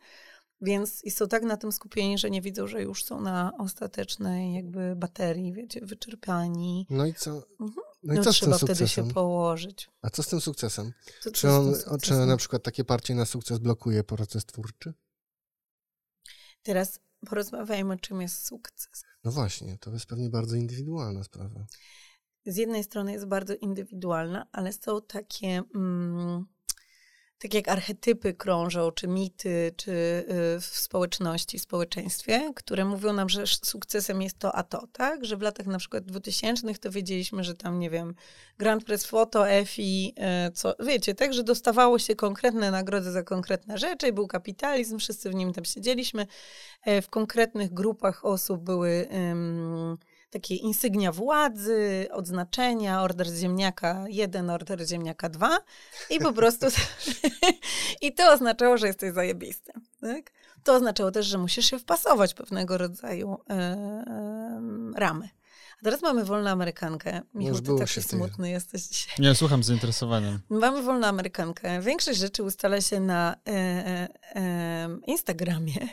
[0.62, 4.55] więc i są tak na tym skupieni, że nie widzą, że już są na ostatecznej
[4.55, 6.87] jakby baterii, wiecie, wyczerpani.
[6.90, 7.31] No i co?
[7.61, 7.87] Mhm.
[8.03, 9.09] No i no co z trzeba tym wtedy sukcesem?
[9.09, 9.90] się położyć.
[10.03, 10.92] A co z tym sukcesem?
[11.22, 12.29] Czy, co z on, tym czy sukcesem?
[12.29, 14.94] na przykład takie parcie na sukces blokuje proces twórczy?
[16.62, 19.05] Teraz porozmawiajmy, czym jest sukces.
[19.25, 21.66] No właśnie, to jest pewnie bardzo indywidualna sprawa.
[22.46, 25.62] Z jednej strony jest bardzo indywidualna, ale są takie...
[25.75, 26.46] Mm,
[27.42, 33.46] tak jak archetypy krążą, czy mity, czy y, w społeczności, społeczeństwie, które mówią nam, że
[33.46, 35.24] sukcesem jest to a to, tak?
[35.24, 38.14] Że w latach na przykład 2000 to wiedzieliśmy, że tam, nie wiem,
[38.59, 40.14] Grand Prix Photo, EFI,
[40.48, 44.98] y, co, wiecie, tak, że dostawało się konkretne nagrody za konkretne rzeczy i był kapitalizm,
[44.98, 46.26] wszyscy w nim tam siedzieliśmy.
[46.83, 49.09] E, w konkretnych grupach osób były
[50.33, 55.59] takie insygnia władzy, odznaczenia, order ziemniaka 1, order ziemniaka 2
[56.11, 56.66] i po prostu
[58.03, 59.73] i to oznaczało, że jesteś zajebisty.
[60.01, 60.33] Tak?
[60.64, 64.62] To oznaczało też, że musisz się wpasować pewnego rodzaju e, e,
[64.97, 65.29] ramy.
[65.83, 67.21] Teraz mamy wolną Amerykankę.
[67.35, 69.14] Michał, ty taki smutny jesteś dzisiaj.
[69.18, 70.40] Nie, słucham z zainteresowaniem.
[70.49, 71.81] Mamy wolną Amerykankę.
[71.81, 75.88] Większość rzeczy ustala się na e, e, e Instagramie.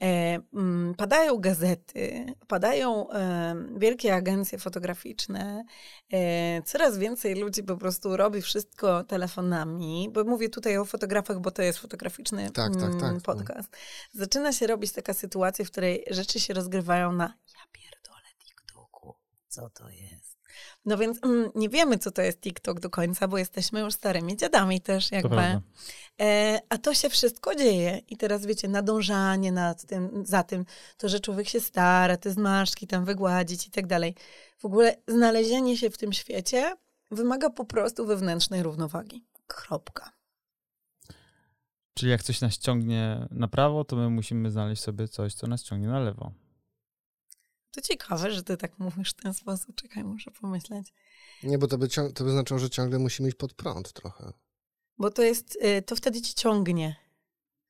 [0.00, 5.64] E, m, mm, padają gazety, padają e, wielkie agencje fotograficzne.
[6.12, 11.50] E, coraz więcej ludzi po prostu robi wszystko telefonami, bo mówię tutaj o fotografach, bo
[11.50, 13.76] to jest fotograficzny tak, tak, tak, mm, podcast.
[14.12, 17.60] Zaczyna się robić taka sytuacja, w której rzeczy się rozgrywają na ja.
[19.50, 20.38] Co to jest?
[20.84, 24.36] No więc mm, nie wiemy, co to jest TikTok do końca, bo jesteśmy już starymi
[24.36, 25.36] dziadami też jakby.
[26.20, 28.00] E, a to się wszystko dzieje.
[28.08, 30.64] I teraz wiecie, nadążanie nad tym, za tym,
[30.96, 34.14] to, że człowiek się stara, te zmarszki tam wygładzić i tak dalej.
[34.58, 36.76] W ogóle znalezienie się w tym świecie
[37.10, 39.24] wymaga po prostu wewnętrznej równowagi.
[39.46, 40.12] Kropka.
[41.94, 45.62] Czyli jak coś nas ciągnie na prawo, to my musimy znaleźć sobie coś, co nas
[45.62, 46.32] ciągnie na lewo.
[47.70, 49.76] To ciekawe, że ty tak mówisz w ten sposób.
[49.76, 50.92] Czekaj, muszę pomyśleć.
[51.42, 54.32] Nie, bo to by, to by znaczyło, że ciągle musimy iść pod prąd trochę.
[54.98, 56.96] Bo to jest, y, to wtedy ci ciągnie.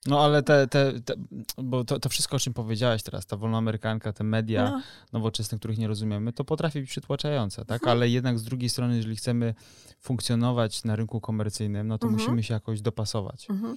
[0.07, 1.15] No ale te, te, te
[1.59, 4.83] bo to, to, wszystko, o czym powiedziałaś teraz, ta wolna amerykanka, te media no.
[5.13, 7.83] nowoczesne, których nie rozumiemy, to potrafi być przytłaczające, tak?
[7.83, 7.91] Mhm.
[7.91, 9.55] Ale jednak z drugiej strony, jeżeli chcemy
[10.01, 12.23] funkcjonować na rynku komercyjnym, no to mhm.
[12.23, 13.51] musimy się jakoś dopasować.
[13.51, 13.77] Mhm.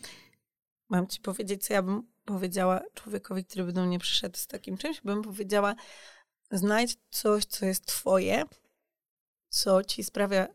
[0.90, 4.78] Mam ci powiedzieć, co ja bym powiedziała człowiekowi, który by do mnie przyszedł z takim
[4.78, 5.76] czymś, bym powiedziała,
[6.52, 8.44] znajdź coś, co jest twoje,
[9.50, 10.48] co ci sprawia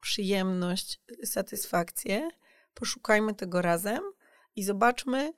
[0.00, 2.30] przyjemność, satysfakcję,
[2.74, 4.00] poszukajmy tego razem
[4.56, 5.32] i zobaczmy,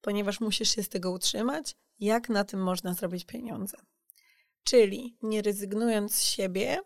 [0.00, 3.76] ponieważ musisz się z tego utrzymać, jak na tym można zrobić pieniądze.
[4.64, 6.80] Czyli nie rezygnując z siebie,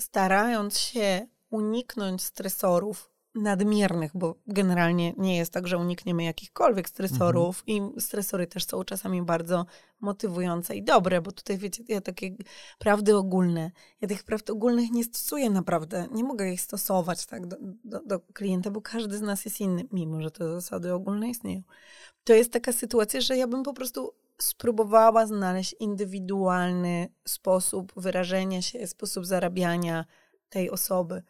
[0.00, 7.96] starając się uniknąć stresorów nadmiernych, bo generalnie nie jest tak, że unikniemy jakichkolwiek stresorów mhm.
[7.96, 9.66] i stresory też są czasami bardzo
[10.00, 12.36] motywujące i dobre, bo tutaj wiecie, ja takie
[12.78, 13.70] prawdy ogólne,
[14.00, 18.20] ja tych prawd ogólnych nie stosuję naprawdę, nie mogę ich stosować tak do, do, do
[18.20, 21.62] klienta, bo każdy z nas jest inny, mimo że te zasady ogólne istnieją.
[22.24, 28.86] To jest taka sytuacja, że ja bym po prostu spróbowała znaleźć indywidualny sposób wyrażenia się,
[28.86, 30.04] sposób zarabiania
[30.48, 31.22] tej osoby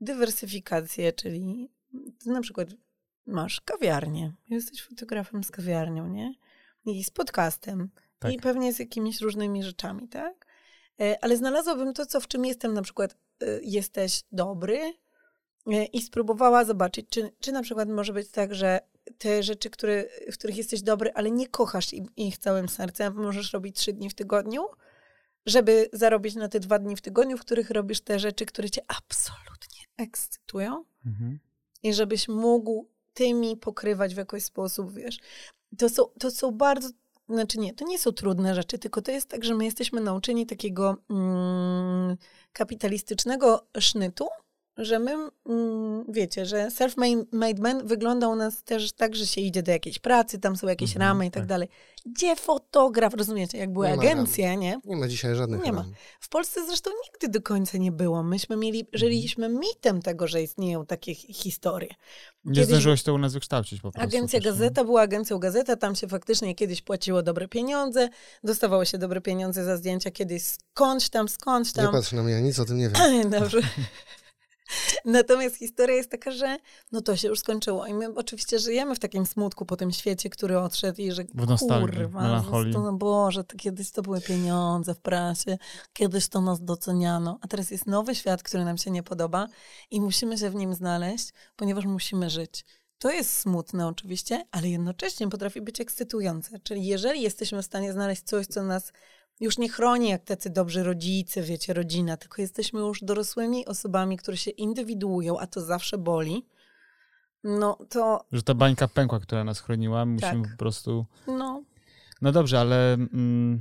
[0.00, 1.70] dywersyfikację, czyli
[2.26, 2.68] na przykład
[3.26, 6.34] masz kawiarnię, jesteś fotografem z kawiarnią, nie?
[6.86, 7.88] I z podcastem.
[8.18, 8.32] Tak.
[8.32, 10.46] I pewnie z jakimiś różnymi rzeczami, tak?
[11.00, 14.94] E, ale znalazłabym to, co w czym jestem, na przykład e, jesteś dobry
[15.66, 18.80] e, i spróbowała zobaczyć, czy, czy na przykład może być tak, że
[19.18, 23.76] te rzeczy, które, w których jesteś dobry, ale nie kochasz ich całym sercem, możesz robić
[23.76, 24.66] trzy dni w tygodniu,
[25.46, 28.82] żeby zarobić na te dwa dni w tygodniu, w których robisz te rzeczy, które cię
[28.88, 31.38] absolutnie ekscytują mhm.
[31.82, 35.18] i żebyś mógł tymi pokrywać w jakiś sposób, wiesz.
[35.78, 36.88] To są, to są bardzo,
[37.28, 40.46] znaczy nie, to nie są trudne rzeczy, tylko to jest tak, że my jesteśmy nauczeni
[40.46, 42.16] takiego mm,
[42.52, 44.28] kapitalistycznego sznytu,
[44.78, 45.12] że my,
[45.46, 49.98] mm, wiecie, że self-made man wygląda u nas też tak, że się idzie do jakiejś
[49.98, 51.68] pracy, tam są jakieś mhm, ramy i tak, tak, dalej.
[52.06, 54.80] Gdzie fotograf, rozumiecie, jak były nie agencje, nie?
[54.84, 55.76] Nie ma dzisiaj żadnych Nie ram.
[55.76, 55.84] ma.
[56.20, 58.22] W Polsce zresztą nigdy do końca nie było.
[58.22, 58.98] Myśmy mieli, mhm.
[58.98, 61.88] żyliśmy mitem tego, że istnieją takie historie.
[62.44, 64.08] Nie kiedyś, zdążyło się to u nas wykształcić po prostu.
[64.08, 68.08] Agencja też, Gazeta była agencją Gazeta, tam się faktycznie kiedyś płaciło dobre pieniądze,
[68.44, 71.86] dostawało się dobre pieniądze za zdjęcia kiedyś skądś tam, skądś tam.
[71.86, 73.30] Nie patrz na mnie, ja nic o tym nie wiem.
[73.40, 73.60] Dobrze.
[75.04, 76.56] Natomiast historia jest taka, że
[76.92, 77.86] no to się już skończyło.
[77.86, 82.20] I my oczywiście żyjemy w takim smutku po tym świecie, który odszedł i że kurwa.
[82.72, 85.58] To, no Boże, to kiedyś to były pieniądze w prasie,
[85.92, 89.46] kiedyś to nas doceniano, a teraz jest nowy świat, który nam się nie podoba
[89.90, 92.64] i musimy się w nim znaleźć, ponieważ musimy żyć.
[92.98, 96.58] To jest smutne oczywiście, ale jednocześnie potrafi być ekscytujące.
[96.60, 98.92] Czyli jeżeli jesteśmy w stanie znaleźć coś, co nas
[99.40, 104.36] już nie chroni jak tacy dobrzy rodzice, wiecie, rodzina, tylko jesteśmy już dorosłymi osobami, które
[104.36, 106.46] się indywiduują, a to zawsze boli.
[107.44, 108.24] No to.
[108.32, 110.52] Że ta bańka pękła, która nas chroniła, musimy tak.
[110.52, 111.06] po prostu.
[111.26, 111.62] No.
[112.22, 112.94] No dobrze, ale.
[112.94, 113.60] Mm,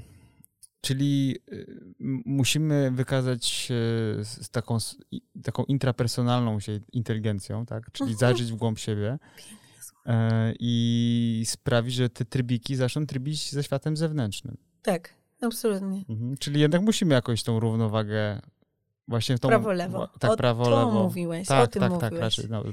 [0.81, 1.93] czyli y,
[2.25, 3.75] musimy wykazać się
[4.23, 4.77] z taką,
[5.43, 7.91] taką intrapersonalną się inteligencją, tak?
[7.91, 9.19] Czyli zajrzeć w głąb siebie.
[10.05, 14.57] E, I sprawić, że te trybiki zaczną trybić ze światem zewnętrznym.
[14.81, 15.13] Tak.
[15.41, 16.03] Absolutnie.
[16.09, 16.37] Mhm.
[16.37, 18.41] Czyli jednak musimy jakoś tą równowagę
[19.07, 19.47] właśnie w tą...
[19.47, 20.07] Prawo-lewo.
[20.19, 21.03] Tak, prawo-lewo.
[21.03, 22.11] mówiłeś, tak, o tym tak, mówiłeś.
[22.11, 22.63] Tak, raczej, no.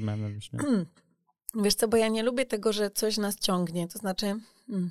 [1.65, 4.27] Wiesz co, bo ja nie lubię tego, że coś nas ciągnie, to znaczy...
[4.69, 4.91] Mm,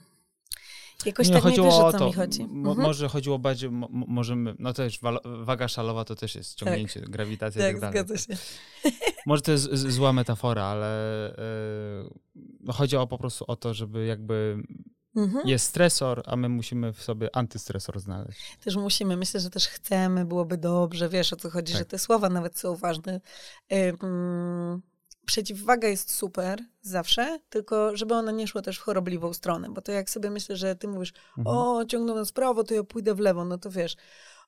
[1.05, 2.07] jakoś nie, tak chodziło nie wiesz, o, o co to.
[2.07, 2.41] mi chodzi.
[2.41, 2.81] mhm.
[2.81, 4.99] Może chodziło bardziej, możemy, no też
[5.43, 7.09] waga szalowa to też jest ciągnięcie, tak.
[7.09, 8.05] grawitacja tak, i tak dalej.
[8.05, 8.38] zgadza się.
[9.25, 11.36] Może to jest zła metafora, ale
[12.65, 14.63] yy, chodzi o po prostu o to, żeby jakby
[15.15, 15.47] Mhm.
[15.47, 18.58] Jest stresor, a my musimy w sobie antystresor znaleźć.
[18.63, 21.80] Też musimy, myślę, że też chcemy, byłoby dobrze, wiesz o co chodzi, tak.
[21.80, 23.21] że te słowa nawet są ważne.
[23.73, 24.82] Ym,
[25.26, 29.91] przeciwwaga jest super zawsze, tylko żeby ona nie szła też w chorobliwą stronę, bo to
[29.91, 31.58] jak sobie myślę, że ty mówisz, mhm.
[31.58, 33.95] o, ciągną nas prawo, to ja pójdę w lewo, no to wiesz,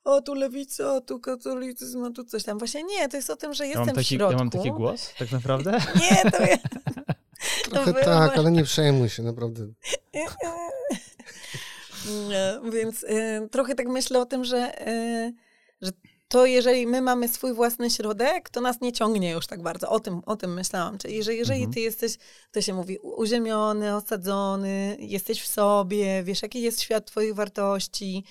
[0.04, 2.58] o, tu lewica, o, tu katolicyzm, tu coś tam.
[2.58, 4.32] Właśnie nie, to jest o tym, że jestem ja taki, w środku.
[4.32, 5.72] Ja mam taki głos, tak naprawdę?
[6.02, 6.58] nie, to ja...
[7.84, 9.68] Trochę to tak, ale nie przejmuj się, naprawdę.
[12.06, 15.34] No, więc y, trochę tak myślę o tym, że, y,
[15.82, 15.92] że
[16.28, 19.90] to jeżeli my mamy swój własny środek, to nas nie ciągnie już tak bardzo.
[19.90, 20.98] O tym, o tym myślałam.
[20.98, 21.74] Czyli że jeżeli mhm.
[21.74, 22.18] ty jesteś,
[22.52, 28.24] to się mówi, uziemiony, osadzony, jesteś w sobie, wiesz, jaki jest świat twoich wartości,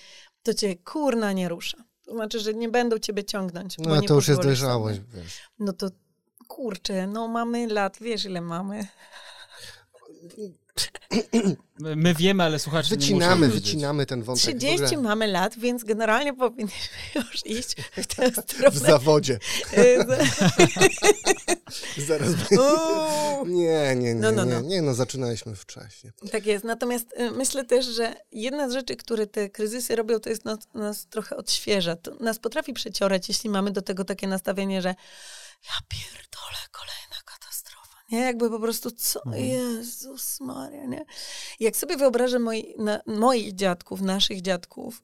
[0.42, 1.78] to cię kurna nie rusza.
[2.04, 3.78] To znaczy, że nie będą ciebie ciągnąć.
[3.78, 5.40] No to już jest dojrzałość, wiesz.
[5.58, 5.88] No to
[6.48, 8.86] kurczę, no mamy lat, wiesz ile mamy.
[11.78, 14.58] My wiemy, ale słuchacze Wycinamy, wycinamy ten wątek.
[14.58, 18.70] 30 mamy lat, więc generalnie powinniśmy już iść w tę stronę.
[18.70, 19.38] W zawodzie.
[22.08, 22.30] Zaraz
[23.46, 24.60] Nie, nie, nie, no, no, no.
[24.60, 26.12] nie, nie, no zaczynaliśmy wcześniej.
[26.32, 30.30] Tak jest, natomiast y, myślę też, że jedna z rzeczy, które te kryzysy robią, to
[30.30, 31.96] jest nas, nas trochę odświeża.
[31.96, 34.88] To nas potrafi przeciorać, jeśli mamy do tego takie nastawienie, że
[35.64, 36.93] ja pierdolę katastrofa
[38.14, 38.20] Nie?
[38.20, 39.20] Jakby po prostu, co?
[39.26, 39.44] Mhm.
[39.44, 41.04] Jezus Maria, nie?
[41.60, 45.02] Jak sobie wyobrażę moi, na, moich dziadków, naszych dziadków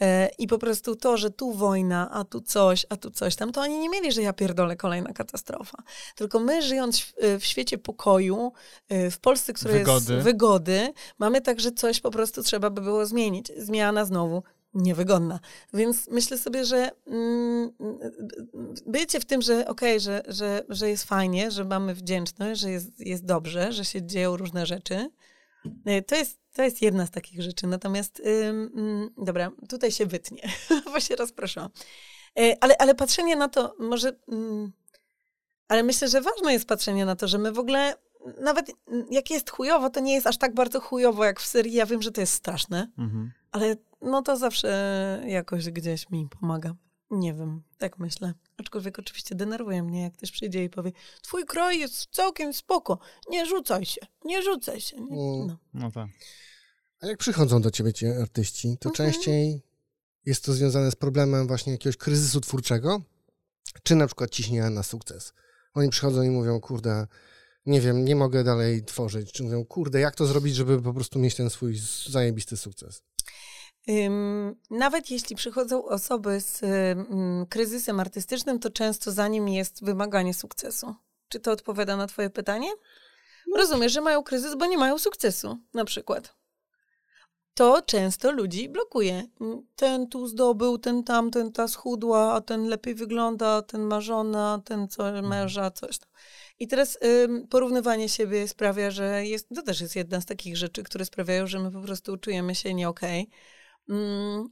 [0.00, 3.52] e, i po prostu to, że tu wojna, a tu coś, a tu coś tam,
[3.52, 5.78] to oni nie mieli, że ja pierdolę kolejna katastrofa.
[6.14, 8.52] Tylko my, żyjąc w, w świecie pokoju,
[8.88, 10.12] e, w Polsce, która Wygody.
[10.12, 13.52] jest wygody, mamy tak, że coś po prostu trzeba by było zmienić.
[13.56, 14.42] Zmiana znowu
[14.74, 15.40] niewygodna.
[15.72, 17.70] Więc myślę sobie, że mm,
[18.86, 23.00] bycie w tym, że okej, że, że, że jest fajnie, że mamy wdzięczność, że jest,
[23.00, 25.10] jest dobrze, że się dzieją różne rzeczy,
[25.88, 27.66] y, to jest, to jest jedna z takich rzeczy.
[27.66, 30.42] Natomiast, ym, mm, dobra, tutaj się wytnie,
[30.92, 31.70] bo się rozproszyłam.
[32.40, 34.12] Y, ale, ale patrzenie na to, może...
[34.28, 34.72] Mm,
[35.68, 37.94] ale myślę, że ważne jest patrzenie na to, że my w ogóle,
[38.40, 38.70] nawet
[39.10, 41.74] jak jest chujowo, to nie jest aż tak bardzo chujowo jak w Syrii.
[41.74, 43.32] Ja wiem, że to jest straszne, Mhm.
[43.52, 46.74] ale no to zawsze jakoś gdzieś mi pomaga.
[47.10, 48.34] Nie wiem, tak myślę.
[48.56, 52.98] Aczkolwiek oczywiście denerwuje mnie, jak ktoś przyjdzie i powie twój kraj jest całkiem spoko,
[53.30, 54.96] nie rzucaj się, nie rzucaj się.
[54.96, 55.02] Nie?
[55.34, 55.46] Mm.
[55.46, 55.58] No.
[55.74, 56.08] No tak.
[57.00, 58.94] A jak przychodzą do ciebie ci artyści, to Mhm.
[59.12, 59.62] częściej
[60.26, 63.02] jest to związane z problemem właśnie jakiegoś kryzysu twórczego,
[63.82, 65.32] czy na przykład ciśnienia na sukces.
[65.74, 67.06] Oni przychodzą i mówią, kurde,
[67.66, 69.32] nie wiem, nie mogę dalej tworzyć.
[69.32, 73.02] Czy mówią, kurde, jak to zrobić, żeby po prostu mieć ten swój zajebisty sukces?
[74.70, 76.60] Nawet jeśli przychodzą osoby z
[77.48, 80.94] kryzysem artystycznym, to często za nim jest wymaganie sukcesu.
[81.28, 82.68] Czy to odpowiada na twoje pytanie?
[83.56, 86.38] Rozumiesz, że mają kryzys, bo nie mają sukcesu, na przykład.
[87.54, 89.22] To często ludzi blokuje.
[89.76, 94.88] Ten tu zdobył, ten tamten, ta schudła, a ten lepiej wygląda, ten ma żona, ten
[94.88, 96.08] co męża, coś tam.
[96.58, 100.82] I teraz ym, porównywanie siebie sprawia, że jest, to też jest jedna z takich rzeczy,
[100.82, 103.20] które sprawiają, że my po prostu czujemy się nie okej.
[103.20, 103.30] Mm,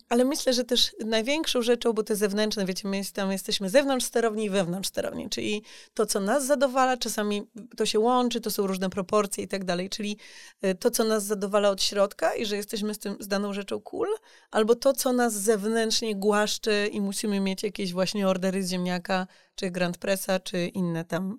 [0.08, 4.44] ale myślę, że też największą rzeczą, bo te zewnętrzne, wiecie, my tam jesteśmy zewnątrz sterowni
[4.44, 5.62] i wewnątrz sterowni, czyli
[5.94, 7.42] to, co nas zadowala, czasami
[7.76, 10.16] to się łączy, to są różne proporcje i tak dalej, czyli
[10.64, 13.80] y, to, co nas zadowala od środka i że jesteśmy z tym, z daną rzeczą
[13.80, 14.08] cool,
[14.50, 19.70] albo to, co nas zewnętrznie głaszczy i musimy mieć jakieś właśnie ordery z ziemniaka, czy
[19.70, 21.38] Grand Pressa, czy inne tam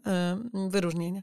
[0.65, 1.21] y, wyróżnienia.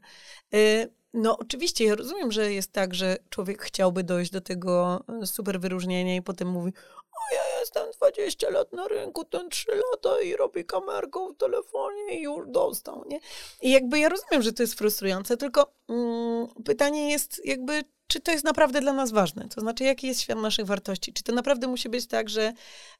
[0.53, 5.27] Y, no, oczywiście, ja rozumiem, że jest tak, że człowiek chciałby dojść do tego e,
[5.27, 10.21] super wyróżnienia i potem mówi, o ja jestem 20 lat na rynku, ten 3 lata
[10.21, 13.19] i robi kamerką w telefonie i już dostał, nie?
[13.61, 18.31] I jakby ja rozumiem, że to jest frustrujące, tylko mm, pytanie jest jakby, czy to
[18.31, 19.49] jest naprawdę dla nas ważne?
[19.55, 21.13] To znaczy, jaki jest świat naszych wartości?
[21.13, 22.53] Czy to naprawdę musi być tak, że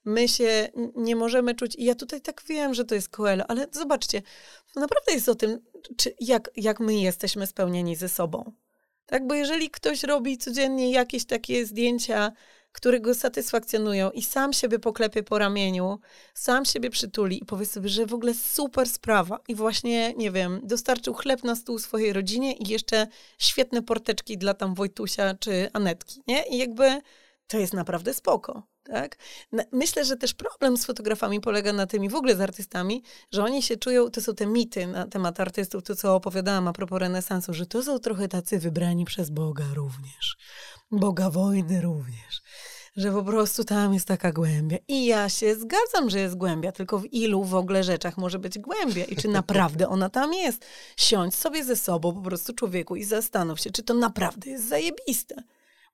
[0.06, 3.68] my się nie możemy czuć, i ja tutaj tak wiem, że to jest Coelho, ale
[3.72, 4.22] zobaczcie,
[4.74, 5.60] to naprawdę jest o tym,
[5.98, 8.52] czy, jak, jak my jesteśmy spełnieni ze sobą.
[9.06, 12.32] Tak, bo jeżeli ktoś robi codziennie jakieś takie zdjęcia,
[12.76, 16.00] które go satysfakcjonują i sam siebie poklepie po ramieniu,
[16.34, 20.62] sam siebie przytuli i powie sobie, że w ogóle super sprawa i właśnie, nie wiem,
[20.64, 23.08] dostarczył chleb na stół swojej rodzinie i jeszcze
[23.38, 26.44] świetne porteczki dla tam Wojtusia czy Anetki, nie?
[26.48, 27.02] I jakby
[27.48, 28.64] to jest naprawdę spoko.
[28.84, 29.18] Tak?
[29.72, 33.44] Myślę, że też problem z fotografami polega na tym i w ogóle z artystami, że
[33.44, 37.00] oni się czują, to są te mity na temat artystów, to co opowiadałam a propos
[37.00, 40.38] renesansu, że to są trochę tacy wybrani przez Boga również.
[40.92, 42.42] Boga wojny również.
[42.96, 44.78] Że po prostu tam jest taka głębia.
[44.88, 48.60] I ja się zgadzam, że jest głębia, tylko w ilu w ogóle rzeczach może być
[48.60, 50.66] głębia i czy naprawdę ona tam jest.
[50.98, 55.44] Siądź sobie ze sobą po prostu człowieku i zastanów się, czy to naprawdę jest zajebiste.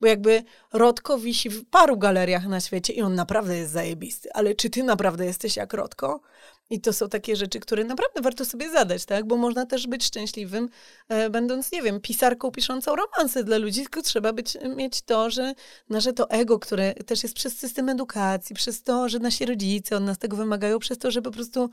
[0.01, 4.33] Bo jakby Rodko wisi w paru galeriach na świecie i on naprawdę jest zajebisty.
[4.33, 6.21] Ale czy ty naprawdę jesteś jak Rodko?
[6.69, 9.25] I to są takie rzeczy, które naprawdę warto sobie zadać, tak?
[9.25, 10.69] Bo można też być szczęśliwym,
[11.09, 15.53] e, będąc, nie wiem, pisarką piszącą romanse dla ludzi, tylko trzeba być, mieć to, że
[15.89, 20.03] nasze to ego, które też jest przez system edukacji, przez to, że nasi rodzice od
[20.03, 21.69] nas tego wymagają, przez to, że po prostu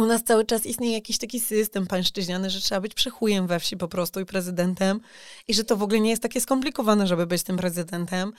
[0.00, 3.76] u nas cały czas istnieje jakiś taki system pańszczyźniany, że trzeba być przechujem we wsi
[3.76, 5.00] po prostu i prezydentem
[5.48, 8.32] i że to w ogóle nie jest takie skomplikowane, żeby być tym prezydentem,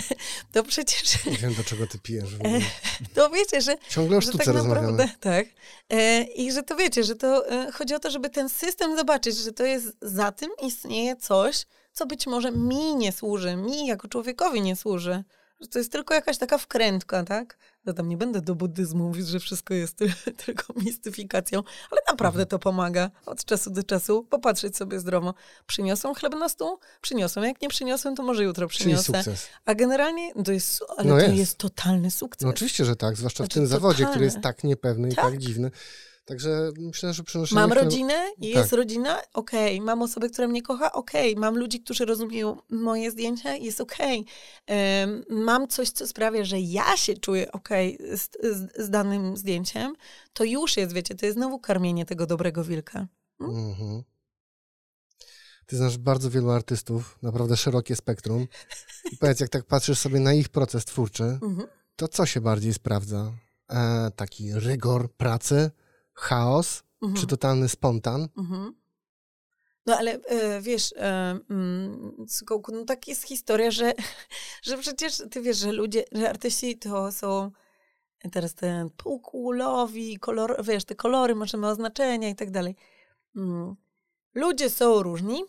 [0.52, 2.30] to przecież, Nie wiem, do czego ty pijesz.
[3.14, 5.46] to wiecie, że Ciągle o sztuce tak naprawdę, tak.
[5.90, 9.36] E, I że to wiecie, że to e, chodzi o to, żeby ten system zobaczyć,
[9.36, 14.08] że to jest za tym istnieje coś, co być może mi nie służy, mi jako
[14.08, 15.24] człowiekowi nie służy.
[15.60, 17.58] Że to jest tylko jakaś taka wkrętka, tak?
[17.88, 20.12] Ja tam nie będę do buddyzmu mówić, że wszystko jest ty-
[20.46, 22.48] tylko mistyfikacją, ale naprawdę Mhm.
[22.48, 25.34] to pomaga od czasu do czasu popatrzeć sobie zdrowo.
[25.66, 26.78] Przyniosą chleb na stół?
[27.00, 27.42] Przyniosą.
[27.42, 29.04] Jak nie przyniosą, to może jutro Czyli przyniosę.
[29.04, 29.46] sukces.
[29.64, 31.34] A generalnie to jest, ale No to jest.
[31.36, 32.42] jest totalny sukces.
[32.42, 35.24] No oczywiście, że tak, zwłaszcza w Znaczy, tym zawodzie, który jest tak niepewny i Tak.
[35.24, 35.70] tak dziwny.
[36.28, 38.44] Także myślę, że przynoszenie Mam rodzinę, Tak.
[38.44, 39.80] jest rodzina, okej.
[39.80, 41.36] Mam osobę, która mnie kocha, okej.
[41.36, 44.24] Mam ludzi, którzy rozumieją moje zdjęcia, jest okej.
[44.66, 49.94] Em, mam coś, co sprawia, że ja się czuję okej z, z, z danym zdjęciem,
[50.32, 53.06] to już jest, wiecie, to jest znowu karmienie tego dobrego wilka.
[53.40, 54.02] Mhm.
[55.66, 58.46] Ty znasz bardzo wielu artystów, naprawdę szerokie spektrum.
[59.12, 61.68] I powiedz, jak tak patrzysz sobie na ich proces twórczy, Mhm.
[61.96, 63.32] to co się bardziej sprawdza?
[63.70, 65.70] E, taki rygor pracy,
[66.18, 67.20] chaos, Mhm.
[67.20, 68.28] czy totalny spontan?
[68.38, 68.74] Mhm.
[69.86, 73.92] No ale e, wiesz, e, mm, Skołku, no tak jest historia, że,
[74.62, 77.50] że przecież ty wiesz, że ludzie, że artyści to są
[78.32, 82.76] teraz ten półkulowi, kolor, wiesz, te kolory, możemy oznaczenia i tak dalej.
[83.36, 83.76] Mm.
[84.34, 85.44] Ludzie są różni,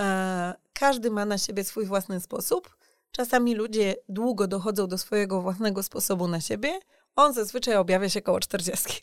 [0.00, 2.76] e, każdy ma na siebie swój własny sposób.
[3.12, 6.80] Czasami ludzie długo dochodzą do swojego własnego sposobu na siebie.
[7.16, 9.02] On zazwyczaj objawia się koło 40.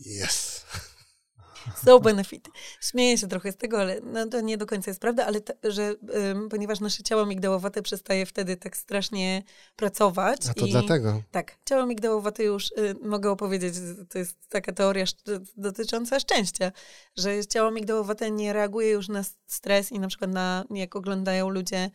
[0.00, 0.64] Yes.
[1.84, 2.50] Są benefity.
[2.80, 5.54] Śmieję się trochę z tego, ale no, to nie do końca jest prawda, ale ta,
[5.64, 5.94] że
[6.30, 9.42] ym, ponieważ nasze ciało migdałowate przestaje wtedy tak strasznie
[9.76, 10.40] pracować.
[10.50, 11.22] A to i, dlatego.
[11.30, 13.74] Tak, ciało migdałowate już y, mogę opowiedzieć,
[14.08, 16.72] to jest taka teoria szcz- dotycząca szczęścia,
[17.16, 21.90] że ciało migdałowate nie reaguje już na stres i na przykład na, jak oglądają ludzie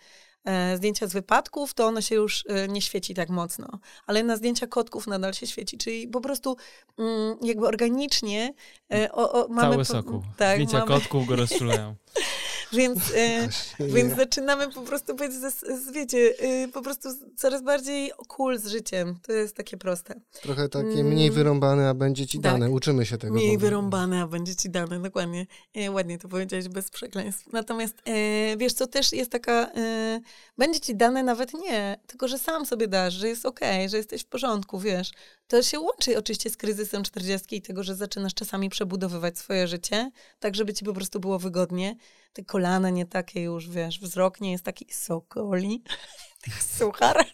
[0.75, 3.67] zdjęcia z wypadków, to ono się już e, nie świeci tak mocno.
[4.07, 5.77] Ale na zdjęcia kotków nadal się świeci.
[5.77, 6.57] Czyli po prostu
[6.97, 8.53] mm, jakby organicznie
[8.93, 9.61] e, o, o, mamy...
[9.61, 10.23] Cały po- soku.
[10.37, 11.95] Tak, Zdjęcia mamy, kotków go rozczulają.
[12.73, 13.47] więc, e,
[13.95, 18.67] więc zaczynamy po prostu być, z, z, wiecie, y, po prostu coraz bardziej cool z
[18.67, 19.19] życiem.
[19.27, 20.21] To jest takie proste.
[20.41, 21.07] Trochę takie Mm.
[21.07, 22.51] mniej wyrąbane, a będzie ci Tak.
[22.51, 22.69] dane.
[22.69, 23.33] Uczymy się tego.
[23.33, 25.45] Mniej wyrąbane, a będzie ci dane, dokładnie.
[25.75, 27.53] E, ładnie to powiedziałeś, bez przekleństw.
[27.53, 30.21] Natomiast e, wiesz co, też jest taka, e,
[30.57, 34.21] będzie ci dane nawet nie, tylko że sam sobie dasz, że jest okej, że jesteś
[34.21, 35.11] w porządku, wiesz.
[35.47, 40.11] To się łączy oczywiście z kryzysem 40 i tego, że zaczynasz czasami przebudowywać swoje życie,
[40.39, 41.95] tak żeby ci po prostu było wygodnie.
[42.33, 45.83] Te kolana nie takie już, wiesz, wzrok nie jest taki sokoli,
[46.77, 47.25] suchar.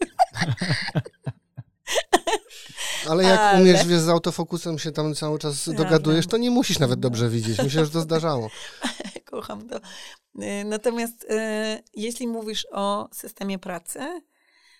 [3.09, 6.79] Ale jak Ale- umiesz, wiesz, z autofokusem się tam cały czas dogadujesz, to nie musisz
[6.79, 7.57] nawet dobrze widzieć.
[7.57, 8.49] Myślę, że to zdarzało.
[9.31, 9.77] Kocham to.
[9.77, 11.27] Y, Natomiast y,
[11.93, 14.21] jeśli mówisz o systemie pracy,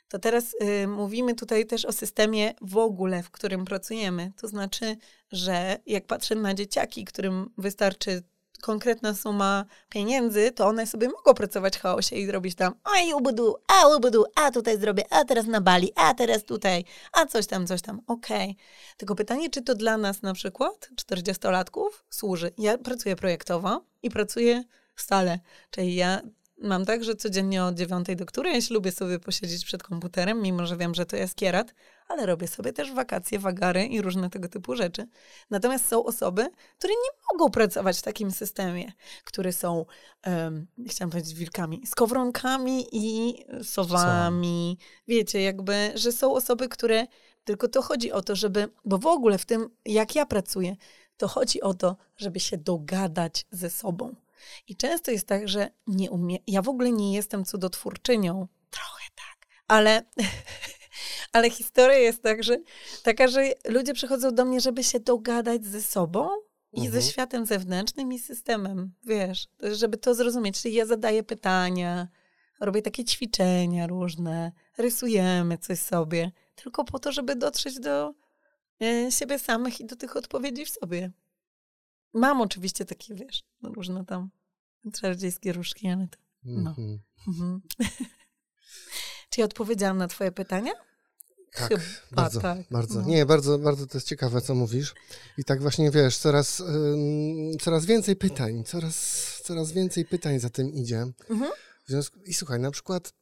[0.08, 4.32] to teraz y, mówimy tutaj też o systemie w ogóle, w którym pracujemy.
[4.42, 4.98] To znaczy,
[5.32, 8.24] że jak patrzę na dzieciaki, którym wystarczy
[8.64, 13.56] konkretna suma pieniędzy, to one sobie mogą pracować w chaosie i zrobić tam oj, ubudu,
[13.68, 17.68] a ubudu, a tutaj zrobię, a teraz na Bali, a teraz tutaj, a coś tam,
[17.68, 18.02] coś tam.
[18.08, 18.56] Okej.
[18.98, 22.52] Tylko pytanie, czy to dla nas na przykład, 40-latków, służy.
[22.58, 24.64] Ja pracuję projektowo i pracuję
[24.96, 25.40] stale.
[25.72, 26.22] Czyli ja
[26.64, 30.78] mam tak, że codziennie od dziewiątej do którejś lubię sobie posiedzieć przed komputerem, mimo że
[30.78, 31.74] wiem, że to jest kierat,
[32.08, 35.08] ale robię sobie też wakacje, wagary i różne tego typu rzeczy.
[35.50, 38.92] Natomiast są osoby, które nie mogą pracować w takim systemie,
[39.24, 39.86] które są,
[40.26, 44.78] um, chciałam powiedzieć wilkami, skowronkami i sowami.
[45.08, 47.08] Wiecie, jakby, że są osoby, które
[47.44, 50.76] tylko to chodzi o to, żeby, bo w ogóle w tym, jak ja pracuję,
[51.18, 54.16] to chodzi o to, żeby się dogadać ze sobą.
[54.68, 58.48] I często jest tak, że nie umie, ja w ogóle nie jestem cudotwórczynią.
[58.70, 60.04] Trochę tak, ale,
[61.34, 62.58] ale historia jest tak, że,
[63.04, 66.30] taka, że ludzie przychodzą do mnie, żeby się dogadać ze sobą
[66.74, 67.02] i Mhm.
[67.02, 70.62] ze światem zewnętrznym i systemem, wiesz, żeby to zrozumieć.
[70.62, 72.08] Czyli ja zadaję pytania,
[72.60, 78.14] robię takie ćwiczenia różne, rysujemy coś sobie, tylko po to, żeby dotrzeć do
[78.82, 81.12] e, siebie samych i do tych odpowiedzi w sobie.
[82.14, 84.30] Mam oczywiście takie, wiesz, no różne tam
[84.94, 86.18] czarodziejskie różki, ale to...
[86.44, 86.70] No.
[86.70, 87.00] Mhm.
[87.28, 87.62] Mhm.
[89.30, 90.72] Czy ja odpowiedziałam na twoje pytania?
[91.54, 92.58] Tak, Chyba bardzo, tak.
[92.72, 93.02] bardzo.
[93.02, 93.08] No.
[93.08, 94.94] Nie, bardzo, bardzo to jest ciekawe, co mówisz.
[95.38, 98.98] I tak właśnie, wiesz, coraz, ym, coraz więcej pytań, coraz,
[99.44, 101.06] coraz więcej pytań za tym idzie.
[101.30, 101.52] Mhm.
[101.88, 103.14] Związku, I słuchaj, na przykład,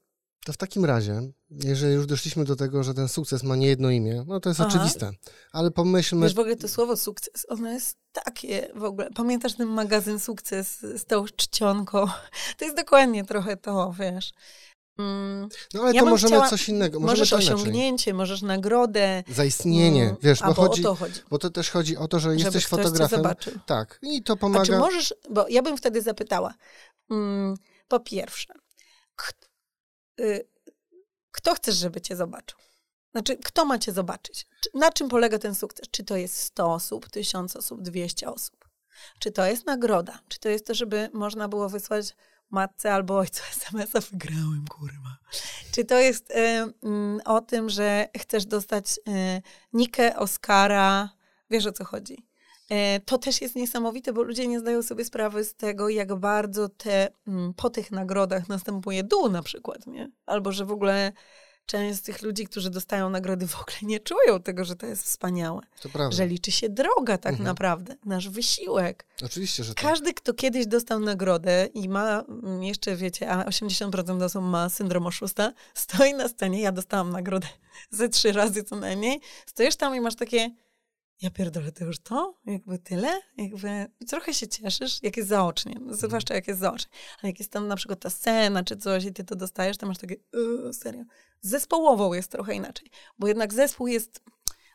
[0.45, 3.89] to w takim razie, jeżeli już doszliśmy do tego, że ten sukces ma nie jedno
[3.89, 4.69] imię, no to jest Aha.
[4.69, 5.11] oczywiste,
[5.51, 9.09] ale pomyślmy, Wiesz, w ogóle to słowo sukces, ono jest takie w ogóle.
[9.15, 12.05] Pamiętasz ten magazyn Sukces z tą czcionką?
[12.57, 14.31] To jest dokładnie trochę to, wiesz.
[14.99, 17.55] Mm, no ale ja to możemy chciała- coś innego, możemy możesz to inaczej.
[17.55, 19.23] osiągnięcie, możesz nagrodę.
[19.27, 21.19] Zaistnienie, mm, wiesz, bo, chodzi, o to chodzi.
[21.29, 23.23] bo to też chodzi o to, że Żeby jesteś fotografem.
[23.65, 24.79] Tak, i to A czy pomaga.
[24.79, 26.53] możesz, bo ja bym wtedy zapytała,
[27.11, 27.55] mm,
[27.87, 28.53] po pierwsze,
[31.31, 32.59] kto chcesz, żeby cię zobaczył?
[33.11, 34.47] Znaczy, kto ma cię zobaczyć?
[34.61, 35.87] Czy, na czym polega ten sukces?
[35.91, 38.69] Czy to jest 100 osób, 1000 osób, 200 osób?
[39.19, 40.19] Czy to jest nagroda?
[40.27, 42.15] Czy to jest to, żeby można było wysłać
[42.49, 45.17] matce albo ojcu SMS-a, wygrałem, kurwa.
[45.71, 46.33] Czy to jest y,
[46.83, 49.41] mm, o tym, że chcesz dostać y,
[49.73, 51.09] Nikę, Oscara,
[51.49, 52.30] wiesz o co chodzi?
[52.71, 56.69] E, To też jest niesamowite, bo ludzie nie zdają sobie sprawy z tego, jak bardzo
[56.69, 60.11] te, mm, po tych nagrodach następuje dół na przykład, nie?
[60.25, 61.11] Albo że w ogóle
[61.65, 65.03] część z tych ludzi, którzy dostają nagrody w ogóle nie czują tego, że to jest
[65.03, 65.61] wspaniałe.
[65.81, 66.17] To prawda.
[66.17, 67.45] Że liczy się droga tak Mhm.
[67.47, 69.05] naprawdę, nasz wysiłek.
[69.25, 69.83] Oczywiście, że tak.
[69.85, 75.07] Każdy, kto kiedyś dostał nagrodę i ma mm, jeszcze, wiecie, a 80% osób ma syndrom
[75.07, 77.47] oszusta, stoi na scenie, ja dostałam nagrodę
[77.91, 80.49] ze trzy razy co najmniej, stoisz tam i masz takie,
[81.21, 82.35] ja pierdolę, to już to?
[82.45, 83.21] Jakby tyle?
[83.37, 86.91] Jakby trochę się cieszysz, jak jest zaocznie, no, zwłaszcza jak jest zaocznie.
[87.21, 89.87] Ale jak jest tam na przykład ta scena czy coś i ty to dostajesz, to
[89.87, 91.03] masz takie, yy, serio.
[91.41, 92.87] Zespołową jest trochę inaczej,
[93.19, 94.21] bo jednak zespół jest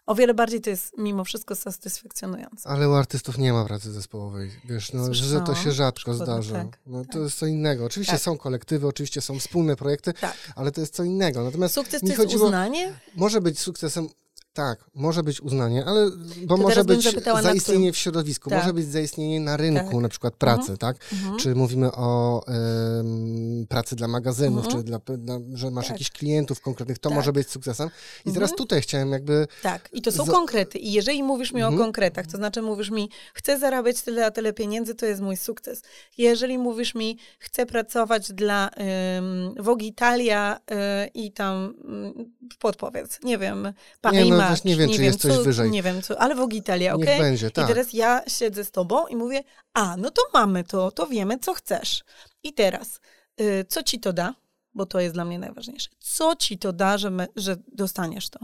[0.07, 2.68] o wiele bardziej to jest mimo wszystko satysfakcjonujące.
[2.68, 4.51] Ale u artystów nie ma pracy zespołowej.
[4.64, 5.64] Wiesz, no, że to Słyszałam.
[5.64, 6.55] się rzadko zdarza.
[6.64, 7.12] tak, no, tak.
[7.12, 7.84] To jest co innego.
[7.84, 8.22] Oczywiście Tak.
[8.22, 10.36] są kolektywy, oczywiście są wspólne projekty, Tak.
[10.57, 11.44] ale to jest co innego.
[11.44, 12.94] Natomiast Sukces to jest uznanie?
[13.16, 14.09] może być sukcesem,
[14.57, 16.11] tak, może być uznanie, ale
[16.46, 17.09] bo To może być
[17.42, 18.59] zaistnienie w środowisku, Tak.
[18.62, 20.00] może być zaistnienie na rynku, Tak.
[20.02, 20.96] na przykład pracy, tak?
[21.12, 21.38] Mhm.
[21.38, 24.76] Czy mówimy o em, pracy dla magazynów, Mhm.
[24.84, 25.92] czy dla, dla, że masz Tak.
[25.94, 27.16] jakichś klientów konkretnych, to Tak.
[27.16, 27.88] może być sukcesem.
[28.24, 28.57] I teraz Mhm.
[28.59, 30.78] tutaj chciałem jakby Tak, i to są Za- konkrety.
[30.78, 31.74] I jeżeli mówisz mi Mhm.
[31.80, 35.36] o konkretach, to znaczy mówisz mi, chcę zarabiać tyle a tyle pieniędzy, to jest mój
[35.36, 35.82] sukces.
[36.18, 40.74] Jeżeli mówisz mi, chcę pracować dla um, Vogue Italia y,
[41.14, 45.34] i tam mm, podpowiedz, nie wiem, Paris Nie, Match, też nie wiem, czy jest coś
[45.34, 45.70] co, wyżej.
[45.70, 47.20] Nie wiem, co, ale Vogue Italia, niech okej?
[47.20, 47.64] będzie, tak.
[47.64, 49.44] I teraz ja siedzę z tobą i mówię,
[49.74, 52.05] a, no to mamy to, to wiemy, co chcesz.
[52.42, 53.01] I teraz,
[53.40, 54.34] y, co ci to da?
[54.74, 55.90] Bo to jest dla mnie najważniejsze.
[55.99, 58.38] Co ci to da, że, my, że dostaniesz to?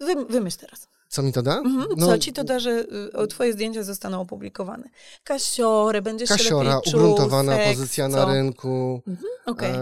[0.00, 0.88] Wy, wymyśl teraz.
[1.08, 1.58] Co mi to da?
[1.58, 1.86] Mhm.
[1.96, 2.84] No, Co ci to da, że
[3.24, 4.88] y, twoje zdjęcia zostaną opublikowane?
[5.24, 8.16] Kasiorę, będziesz się Kasiora, lepiej czuł, ugruntowana seks, pozycja co?
[8.16, 9.02] na rynku.
[9.06, 9.28] Mhm.
[9.46, 9.70] Okej.
[9.70, 9.80] E,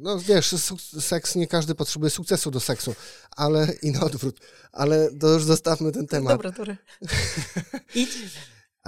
[0.00, 0.54] no wiesz,
[1.00, 2.94] seks, nie każdy potrzebuje sukcesu do seksu,
[3.36, 4.40] ale i na odwrót.
[4.72, 6.32] Ale to już zostawmy ten temat.
[6.32, 6.76] Dobra, dobra.
[7.94, 8.18] Idź.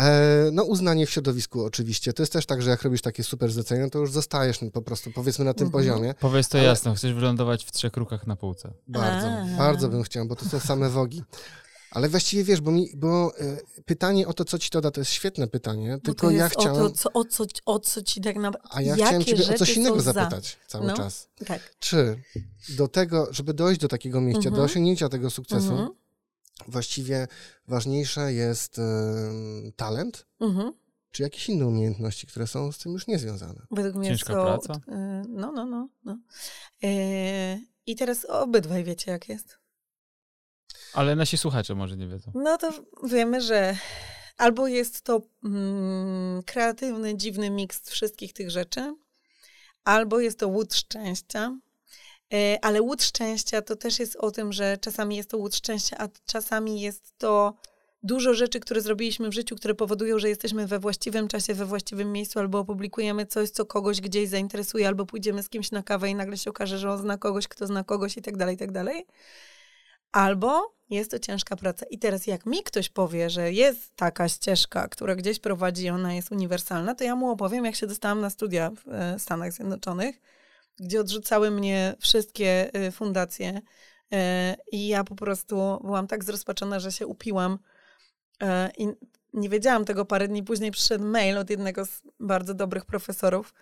[0.03, 2.12] E, no uznanie w środowisku oczywiście.
[2.12, 4.82] To jest też tak, że jak robisz takie super zlecenia, to już zostajesz no, po
[4.82, 5.84] prostu powiedzmy na tym Mhm.
[5.84, 6.14] poziomie.
[6.20, 8.72] Powiedz to Ale- jasno, chcesz wylądować w trzech krukach na półce.
[8.88, 9.46] Bardzo, A.
[9.59, 11.22] bardzo bym chciał, bo to są same wogi.
[11.90, 15.00] Ale właściwie wiesz, bo, mi, bo e, pytanie o to, co ci to da, to
[15.00, 18.03] jest świetne pytanie, Bo tylko to ja chciałem, O, to, co, o, co, o co
[18.03, 18.68] ci tak naprawdę...
[18.70, 20.12] a ja jakie chciałem ciebie o coś innego są za?
[20.12, 20.94] zapytać cały No.
[20.96, 21.28] czas.
[21.46, 21.61] Tak.
[21.78, 22.22] Czy
[22.68, 24.64] do tego, żeby dojść do takiego miejsca, do Mhm.
[24.64, 25.88] osiągnięcia tego sukcesu, Mhm.
[26.68, 27.28] Właściwie
[27.68, 28.80] ważniejsze jest
[29.76, 30.72] talent, Mhm.
[31.11, 33.66] czy jakieś inne umiejętności, które są z tym już niezwiązane?
[33.70, 34.74] Według mnie Ciężka są, praca?
[34.74, 35.88] y, No, no, no.
[36.05, 36.18] no.
[36.84, 39.59] Y, I teraz obydwaj wiecie, jak jest.
[40.94, 42.32] Ale nasi słuchacze może nie wiedzą.
[42.34, 42.72] No to
[43.05, 43.76] wiemy, że
[44.36, 48.94] albo jest to mm, kreatywny, dziwny miks wszystkich tych rzeczy,
[49.84, 51.59] albo jest to łód szczęścia.
[52.33, 55.97] E, Ale łód szczęścia to też jest o tym, że czasami jest to łód szczęścia,
[55.99, 57.55] a czasami jest to
[58.03, 62.12] dużo rzeczy, które zrobiliśmy w życiu, które powodują, że jesteśmy we właściwym czasie, we właściwym
[62.12, 66.14] miejscu, albo opublikujemy coś, co kogoś gdzieś zainteresuje, albo pójdziemy z kimś na kawę i
[66.14, 68.72] nagle się okaże, że on zna kogoś, kto zna kogoś i tak dalej, i tak
[68.72, 69.07] dalej.
[70.12, 71.87] Albo jest to ciężka praca.
[71.87, 76.33] I teraz jak mi ktoś powie, że jest taka ścieżka, która gdzieś prowadzi ona jest
[76.33, 80.20] uniwersalna, to ja mu opowiem, jak się dostałam na studia w e, Stanach Zjednoczonych,
[80.81, 83.61] gdzie odrzucały mnie wszystkie e, fundacje
[84.12, 87.59] e, i ja po prostu byłam tak zrozpaczona, że się upiłam
[88.43, 88.89] e, i
[89.33, 93.55] nie wiedziałam tego parę dni później przyszedł mail od jednego z bardzo dobrych profesorów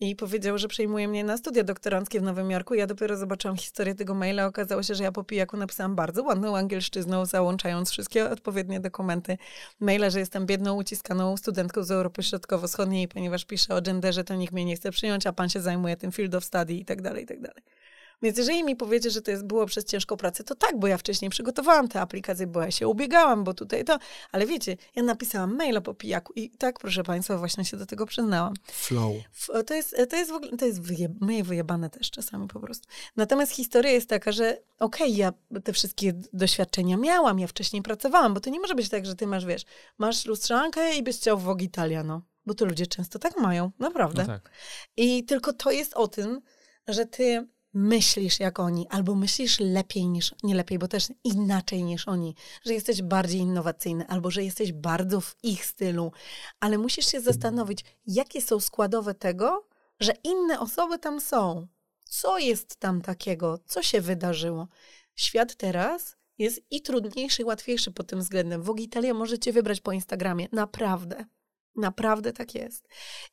[0.00, 2.74] i powiedział, że przejmuje mnie na studia doktoranckie w Nowym Jorku.
[2.74, 4.46] Ja dopiero zobaczyłam historię tego maila.
[4.46, 9.38] Okazało się, że ja po pijaku napisałam bardzo ładną angielszczyzną, załączając wszystkie odpowiednie dokumenty
[9.80, 14.52] maila, że jestem biedną, uciskaną studentką z Europy Środkowo-Wschodniej, ponieważ piszę o genderze, to nikt
[14.52, 17.24] mnie nie chce przyjąć, a pan się zajmuje tym field of study i tak dalej,
[17.24, 17.62] i tak dalej.
[18.22, 20.98] Więc jeżeli mi powiecie, że to jest, było przez ciężką pracę, to tak, bo ja
[20.98, 23.98] wcześniej przygotowałam te aplikacje, bo ja się ubiegałam, bo tutaj to,
[24.32, 28.06] ale wiecie, ja napisałam maila po pijaku i tak, proszę Państwa, właśnie się do tego
[28.06, 28.54] przyznałam.
[28.72, 29.14] Flow.
[29.16, 32.60] F- To jest, to jest w ogóle, to jest wyje, my wyjebane też czasami po
[32.60, 32.88] prostu.
[33.16, 35.32] Natomiast historia jest taka, że okej, ja
[35.64, 39.26] te wszystkie doświadczenia miałam, ja wcześniej pracowałam, bo to nie może być tak, że ty
[39.26, 39.62] masz, wiesz,
[39.98, 42.22] masz lustrzankę i byś chciał w Vogue Italia, no.
[42.46, 44.22] Bo to ludzie często tak mają, naprawdę.
[44.22, 44.50] No tak.
[44.96, 46.40] I tylko to jest o tym,
[46.88, 52.08] że ty myślisz jak oni, albo myślisz lepiej niż, nie lepiej, bo też inaczej niż
[52.08, 56.12] oni, że jesteś bardziej innowacyjny, albo że jesteś bardzo w ich stylu,
[56.60, 59.68] ale musisz się zastanowić, jakie są składowe tego,
[60.00, 61.66] że inne osoby tam są.
[62.04, 63.58] Co jest tam takiego?
[63.66, 64.68] Co się wydarzyło?
[65.16, 68.62] Świat teraz jest i trudniejszy, i łatwiejszy pod tym względem.
[68.62, 70.48] Vogue Italia możecie wybrać po Instagramie.
[70.52, 71.24] Naprawdę.
[71.76, 72.88] Naprawdę tak jest.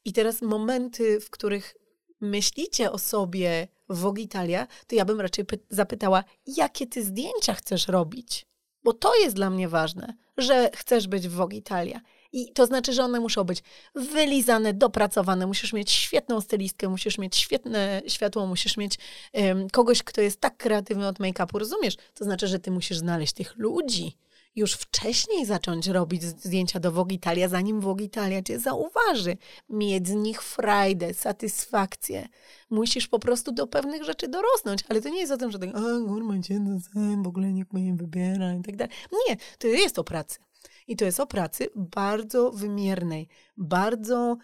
[0.05, 1.75] I teraz momenty, w których
[2.21, 7.53] myślicie o sobie w Vogue Italia, to ja bym raczej py- zapytała, jakie ty zdjęcia
[7.53, 8.45] chcesz robić?
[8.83, 12.01] Bo to jest dla mnie ważne, że chcesz być w Vogue Italia.
[12.31, 13.63] I to znaczy, że one muszą być
[13.95, 15.47] wylizane, dopracowane.
[15.47, 18.97] Musisz mieć świetną stylistkę, musisz mieć świetne światło, musisz mieć
[19.33, 21.95] um, kogoś, kto jest tak kreatywny od make-upu, rozumiesz?
[22.13, 24.17] To znaczy, że ty musisz znaleźć tych ludzi.
[24.57, 29.37] Już wcześniej zacząć robić zdjęcia do Vogue Italia, zanim Vogue Italia cię zauważy.
[29.69, 32.27] Mieć z nich frajdę, satysfakcję.
[32.69, 34.83] Musisz po prostu do pewnych rzeczy dorosnąć.
[34.89, 36.59] Ale to nie jest o tym, że tak, a kurwa, cię
[37.23, 38.93] w ogóle nikt mnie nie wybiera i tak dalej.
[39.27, 40.39] Nie, to jest o pracy.
[40.87, 43.27] I to jest o pracy bardzo wymiernej,
[43.57, 44.37] bardzo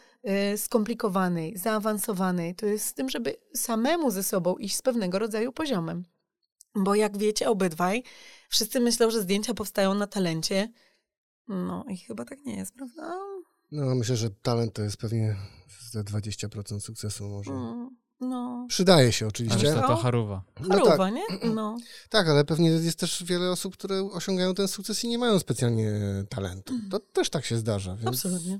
[0.53, 2.55] y, skomplikowanej, zaawansowanej.
[2.55, 6.03] To jest z tym, żeby samemu ze sobą iść z pewnego rodzaju poziomem.
[6.75, 8.03] Bo jak wiecie obydwaj,
[8.53, 10.71] wszyscy myślą, że zdjęcia powstają na talencie.
[11.47, 13.15] No i chyba tak nie jest, prawda?
[13.71, 15.35] No, myślę, że talent to jest pewnie
[15.91, 17.51] ze 20% sukcesu może.
[17.51, 17.89] Mm,
[18.19, 18.65] no.
[18.69, 19.71] Przydaje się oczywiście.
[19.71, 20.43] Ale to haruwa.
[20.69, 21.13] Haruwa, no tak.
[21.13, 21.49] nie?
[21.49, 21.77] No.
[22.09, 25.91] Tak, ale pewnie jest też wiele osób, które osiągają ten sukces i nie mają specjalnie
[26.29, 26.73] talentu.
[26.91, 27.95] To też tak się zdarza.
[27.95, 28.59] Więc Absolutnie.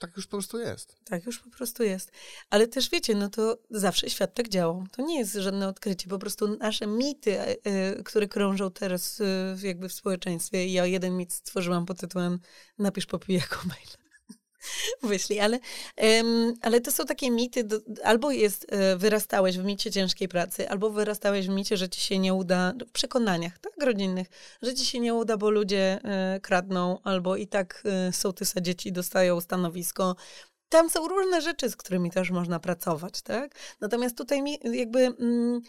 [0.00, 0.96] Tak już po prostu jest.
[1.04, 2.12] Tak już po prostu jest.
[2.50, 4.84] Ale też wiecie, no to zawsze świat tak działał.
[4.92, 6.08] To nie jest żadne odkrycie.
[6.08, 10.66] Po prostu nasze mity, e, e, które krążą teraz e, jakby w społeczeństwie.
[10.66, 12.38] Ja jeden mit stworzyłam pod tytułem
[12.78, 14.09] Napisz popijaku maila
[15.02, 15.58] wyślij, ale,
[15.96, 20.70] um, ale to są takie mity, do, albo jest, e, wyrastałeś w micie ciężkiej pracy,
[20.70, 24.28] albo wyrastałeś w micie, że ci się nie uda, w przekonaniach, tak, rodzinnych,
[24.62, 28.92] że ci się nie uda, bo ludzie e, kradną, albo i tak e, sołtysa dzieci
[28.92, 30.16] dostają stanowisko.
[30.68, 33.54] Tam są różne rzeczy, z którymi też można pracować, tak?
[33.80, 35.00] Natomiast tutaj mi jakby...
[35.00, 35.60] Mm,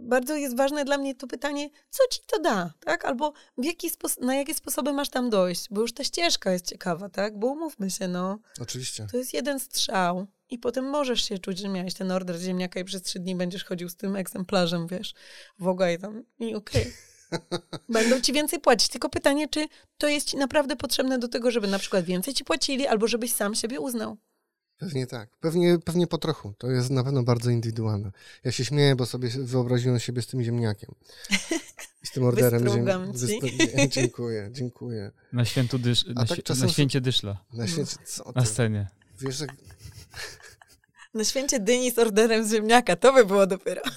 [0.00, 3.04] bardzo jest ważne dla mnie to pytanie, co ci to da, tak?
[3.04, 3.90] Albo w jaki
[4.20, 7.38] na jakie sposoby masz tam dojść, bo już ta ścieżka jest ciekawa, tak?
[7.38, 8.38] Bo umówmy się, no.
[8.60, 9.06] Oczywiście.
[9.10, 12.84] To jest jeden strzał i potem możesz się czuć, że miałeś ten order ziemniaka i
[12.84, 15.14] przez trzy dni będziesz chodził z tym egzemplarzem, wiesz,
[15.58, 16.82] w ogóle i tam i okej.
[16.82, 16.92] Okay.
[17.88, 18.88] Będą ci więcej płacić.
[18.88, 19.66] Tylko pytanie, czy
[19.98, 23.32] to jest ci naprawdę potrzebne do tego, żeby na przykład więcej ci płacili, albo żebyś
[23.32, 24.16] sam siebie uznał.
[24.82, 25.28] Pewnie tak.
[25.40, 26.54] Pewnie, pewnie po trochu.
[26.58, 28.12] To jest na pewno bardzo indywidualne.
[28.44, 30.94] Ja się śmieję, bo sobie wyobraziłem siebie z tym ziemniakiem.
[32.02, 32.68] Z tym orderem.
[32.68, 33.12] Ziem...
[33.12, 33.34] Wysp...
[33.88, 35.10] Dziękuję, dziękuję.
[35.32, 36.06] Na, świętu dysz...
[36.06, 36.66] na, tak czasem...
[36.66, 37.44] na święcie dyszla.
[37.52, 37.96] Na, święcie...
[38.04, 38.88] Co na scenie.
[39.20, 39.46] Wiesz, że...
[41.14, 42.96] Na święcie dyni z orderem ziemniaka.
[42.96, 43.82] To by było dopiero.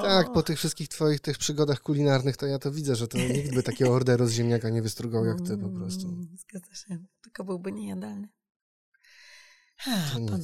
[0.00, 3.54] Tak, po tych wszystkich twoich tych przygodach kulinarnych, to ja to widzę, że to nikt
[3.54, 6.08] by takiego orderu z ziemniaka nie wystrugał jak ty po prostu.
[6.08, 7.04] Mm, zgadza się.
[7.22, 8.28] Tylko byłby niejadalny.
[9.76, 9.90] Ha,
[10.28, 10.38] to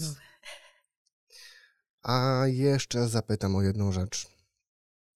[2.03, 4.38] A jeszcze zapytam o jedną rzecz.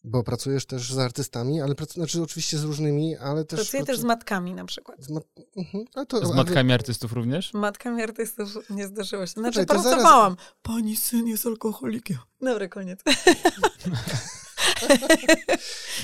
[0.05, 1.93] Bo pracujesz też z artystami, ale prac...
[1.93, 3.61] znaczy oczywiście z różnymi, ale też...
[3.61, 5.05] Pracuję też z matkami na przykład.
[5.05, 5.25] Z, mat...
[5.57, 6.07] mhm.
[6.09, 7.55] to, z matkami artystów również?
[7.55, 9.33] Matkami artystów nie zdarzyło się.
[9.33, 10.37] Znaczy Słuchaj, pracowałam.
[10.39, 10.53] Zaraz...
[10.63, 12.19] Pani syn jest alkoholikiem.
[12.41, 13.01] Dobry, koniec.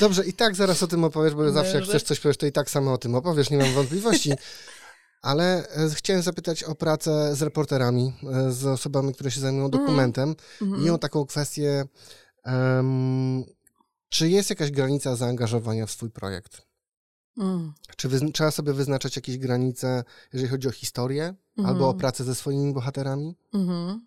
[0.01, 2.53] Dobrze, i tak zaraz o tym opowiesz, bo zawsze jak chcesz coś powiesz, to i
[2.53, 4.33] tak samo o tym opowiesz, nie mam wątpliwości.
[5.23, 9.83] Ale e, chciałem zapytać o pracę z reporterami, e, z osobami, które się zajmują mhm.
[9.85, 10.87] dokumentem mm.
[10.87, 11.85] i o taką kwestię,
[12.45, 13.45] um,
[14.09, 16.69] czy jest jakaś granica zaangażowania w swój projekt?
[17.39, 17.73] Mm.
[17.97, 21.71] Czy trzeba sobie wyznaczać jakieś granice, jeżeli chodzi o historię mm.
[21.71, 23.37] albo o pracę ze swoimi bohaterami?
[23.55, 23.99] -hmm.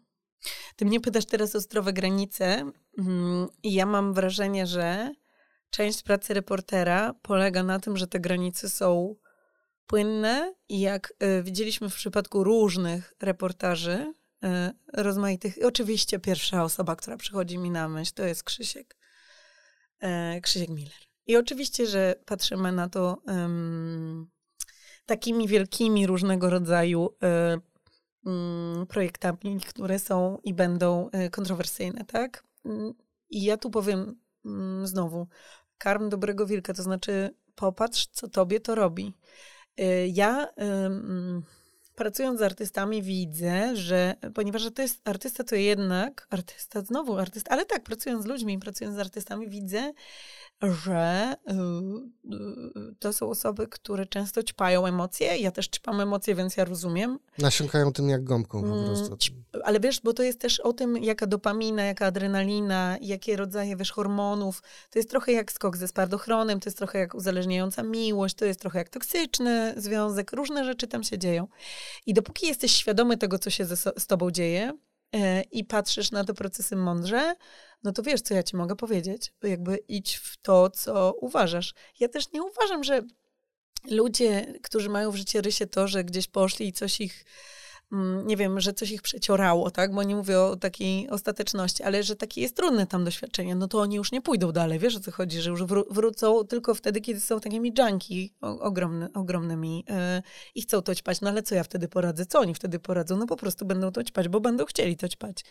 [0.76, 5.14] Ty mnie pytasz teraz o zdrowe granice mm, i ja mam wrażenie, że
[5.70, 9.16] część pracy reportera polega na tym, że te granice są
[9.88, 14.48] płynne i jak y, widzieliśmy w przypadku różnych reportaży, y,
[14.94, 18.98] rozmaitych, oczywiście pierwsza osoba, która przychodzi mi na myśl, to jest Krzysiek,
[20.42, 20.94] Krzysiek Miller.
[21.28, 23.22] I oczywiście, że patrzymy na to
[25.06, 27.10] takimi wielkimi różnego rodzaju
[28.26, 32.44] Mm, projektami, które są i będą y, kontrowersyjne, tak?
[32.66, 32.94] Mm,
[33.30, 35.28] I ja tu powiem mm, znowu,
[35.78, 39.14] karm dobrego wilka, to znaczy popatrz, co tobie to robi.
[40.08, 40.48] Ja
[41.96, 47.66] pracując z artystami widzę, że ponieważ to jest artysta, to jednak artysta, znowu artysta, ale
[47.66, 49.94] tak, pracując z ludźmi, pracując z artystami widzę,
[50.62, 51.54] że y,
[52.34, 55.38] y, to są osoby, które często ćpają emocje.
[55.38, 57.20] Ja też ćpam emocje, więc ja rozumiem.
[57.38, 59.18] Nasiąkają tym jak gąbką po mm, prostu.
[59.64, 63.92] Ale wiesz, bo to jest też o tym, jaka dopamina, jaka adrenalina, jakie rodzaje, wiesz,
[63.92, 64.64] hormonów.
[64.90, 68.60] To jest trochę jak skok ze spardochronem, to jest trochę jak uzależniająca miłość, to jest
[68.60, 70.32] trochę jak toksyczny związek.
[70.32, 71.48] Różne rzeczy tam się dzieją.
[72.06, 74.74] I dopóki jesteś świadomy tego, co się ze, z tobą dzieje
[75.14, 75.20] yy,
[75.52, 77.36] i patrzysz na te procesy mądrze,
[77.84, 79.34] no to wiesz, co ja ci mogę powiedzieć.
[79.44, 81.74] Jakby idź w to, co uważasz.
[82.00, 83.02] Ja też nie uważam, że
[83.92, 87.26] ludzie, którzy mają w życie rysie to, że gdzieś poszli i coś ich
[88.26, 89.94] nie wiem, że coś ich przeciorało, tak?
[89.94, 93.80] Bo nie mówię o takiej ostateczności, ale że takie jest trudne tam doświadczenie, no to
[93.80, 94.80] oni już nie pójdą dalej.
[94.80, 99.10] Wiesz o co chodzi, że już wró- wrócą tylko wtedy, kiedy są takimi junki ogromny,
[99.14, 99.96] ogromnymi yy,
[100.56, 101.22] i chcą to ćpać.
[101.22, 102.26] No ale co ja wtedy poradzę?
[102.26, 103.18] Co oni wtedy poradzą?
[103.18, 105.46] No po prostu będą to ćpać, bo będą chcieli to ćpać.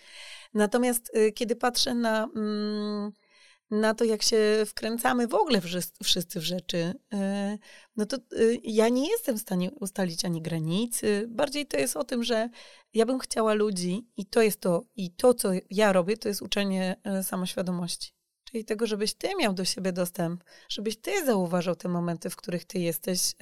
[0.55, 2.29] Natomiast yy, kiedy patrzę na...
[2.35, 3.30] Yy,
[3.71, 5.61] na to, jak się wkręcamy w ogóle
[6.03, 7.59] wszyscy w rzeczy, e,
[7.97, 8.21] no to e,
[8.65, 11.27] ja nie jestem w stanie ustalić ani granicy.
[11.29, 12.49] Bardziej to jest o tym, że
[12.95, 16.43] ja bym chciała ludzi i to jest to, i to, co ja robię, to jest
[16.43, 18.13] uczenie e, samoświadomości.
[18.45, 22.65] Czyli tego, żebyś ty miał do siebie dostęp, żebyś ty zauważał te momenty, w których
[22.65, 23.35] ty jesteś,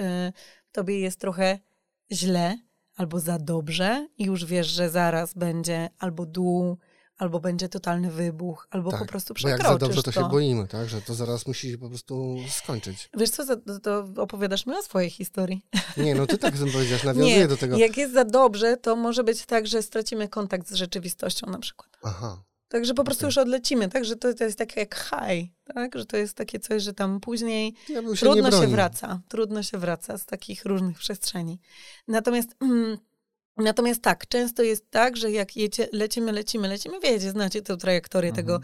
[0.72, 1.58] tobie jest trochę
[2.12, 2.58] źle
[2.94, 6.78] albo za dobrze i już wiesz, że zaraz będzie albo dół,
[7.18, 10.20] albo będzie totalny wybuch, albo tak, po prostu przekroczysz bo jak za dobrze, to, to
[10.20, 10.88] się boimy, tak?
[10.88, 13.10] Że to zaraz musi się po prostu skończyć.
[13.16, 15.62] Wiesz co, to opowiadasz mi o swojej historii.
[15.96, 17.76] Nie, no ty tak powiedziałaś, nawiązuję Nie, do tego.
[17.76, 21.90] jak jest za dobrze, to może być tak, że stracimy kontakt z rzeczywistością na przykład.
[22.02, 22.42] Aha.
[22.68, 23.28] Także po prostu okay.
[23.28, 24.04] już odlecimy, tak?
[24.04, 25.98] Że to, to jest takie jak high, tak?
[25.98, 29.20] Że to jest takie coś, że tam później ja się trudno się wraca.
[29.28, 31.60] Trudno się wraca z takich różnych przestrzeni.
[32.08, 32.56] Natomiast...
[32.62, 32.98] Mm,
[33.58, 38.30] Natomiast tak, często jest tak, że jak jecie, lecimy, lecimy, lecimy, wiecie, znacie tę trajektorię
[38.30, 38.46] mhm.
[38.46, 38.60] tego,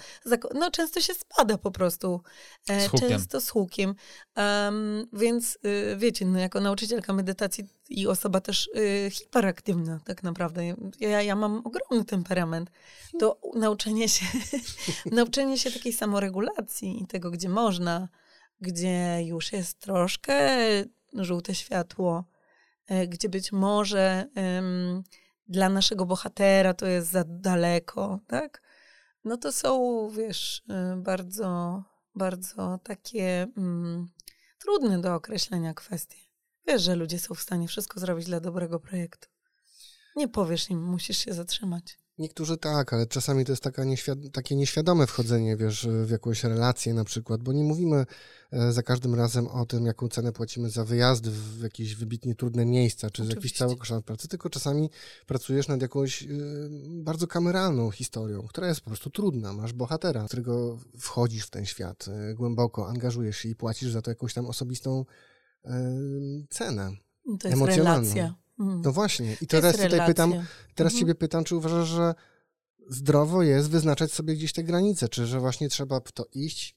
[0.55, 2.21] no często się spada po prostu,
[2.69, 3.95] e, z często z hukiem,
[4.37, 10.63] um, więc y, wiecie, no jako nauczycielka medytacji i osoba też y, hiperaktywna tak naprawdę,
[11.01, 12.71] ja, ja mam ogromny temperament,
[13.19, 14.27] to nauczenie się,
[15.13, 18.09] nauczenie się takiej samoregulacji i tego, gdzie można,
[18.61, 20.59] gdzie już jest troszkę
[21.13, 22.25] żółte światło,
[23.09, 25.03] gdzie być może um,
[25.49, 28.63] dla naszego bohatera to jest za daleko, tak?
[29.25, 31.83] No to są, wiesz, e, bardzo,
[32.15, 34.11] bardzo takie um,
[34.59, 36.17] trudne do określenia kwestie.
[36.67, 39.29] Wiesz, że ludzie są w stanie wszystko zrobić dla dobrego projektu.
[40.17, 41.99] Nie powiesz im, musisz się zatrzymać.
[42.19, 46.95] Niektórzy tak, ale czasami to jest taka nieświad- takie nieświadome wchodzenie, wiesz, w jakąś relację
[46.95, 48.07] na przykład, bo nie mówimy
[48.53, 52.67] e, za każdym razem o tym, jaką cenę płacimy za wyjazdy w jakieś wybitnie trudne
[52.67, 53.37] miejsca, czy Oczywiście.
[53.37, 54.91] jakiś cały koszar pracy, tylko czasami
[55.27, 59.53] pracujesz nad jakąś y, bardzo kameralną historią, która jest po prostu trudna.
[59.53, 64.11] Masz bohatera, którego wchodzisz w ten świat y, głęboko, angażujesz się i płacisz za to
[64.11, 65.05] jakąś tam osobistą
[65.65, 65.71] y,
[66.51, 66.91] cenę.
[67.41, 68.35] To jest relacja.
[68.59, 68.83] Mm.
[68.85, 69.37] No właśnie.
[69.41, 70.31] I teraz tutaj pytam,
[70.75, 71.01] teraz mhm.
[71.01, 72.15] ciebie pytam, czy uważasz, że
[72.89, 76.77] zdrowo jest wyznaczać sobie gdzieś te granice, czy że właśnie trzeba w to iść?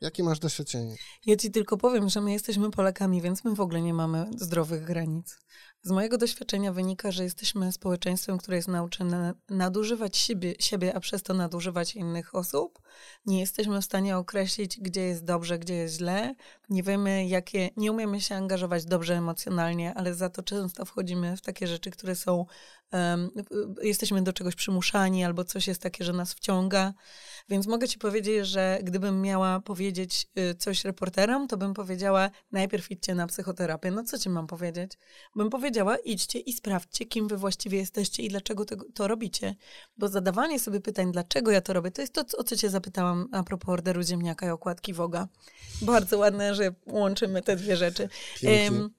[0.00, 0.96] Jakie masz doświadczenie?
[1.26, 4.84] Ja ci tylko powiem, że my jesteśmy Polakami, więc my w ogóle nie mamy zdrowych
[4.84, 5.38] granic.
[5.82, 11.22] Z mojego doświadczenia wynika, że jesteśmy społeczeństwem, które jest nauczone nadużywać siebie, siebie, a przez
[11.22, 12.78] to nadużywać innych osób.
[13.26, 16.34] Nie jesteśmy w stanie określić, gdzie jest dobrze, gdzie jest źle.
[16.68, 21.40] Nie wiemy, jakie, nie umiemy się angażować dobrze emocjonalnie, ale za to często wchodzimy w
[21.40, 22.46] takie rzeczy, które są,
[22.92, 23.30] um,
[23.82, 26.94] jesteśmy do czegoś przymuszani, albo coś jest takie, że nas wciąga.
[27.48, 32.90] Więc mogę ci powiedzieć, że gdybym miała powiedzieć y, coś reporterom, to bym powiedziała, najpierw
[32.90, 33.90] idźcie na psychoterapię.
[33.90, 34.92] No co ci mam powiedzieć?
[35.36, 39.54] Bym powiedziała, idźcie i sprawdźcie, kim wy właściwie jesteście i dlaczego to, to robicie.
[39.96, 42.87] Bo zadawanie sobie pytań, dlaczego ja to robię, to jest to, o co cię zapytałam
[43.32, 45.28] a propos orderu ziemniaka i okładki Woga.
[45.82, 48.08] Bardzo ładne, że łączymy te dwie rzeczy.
[48.42, 48.90] Um,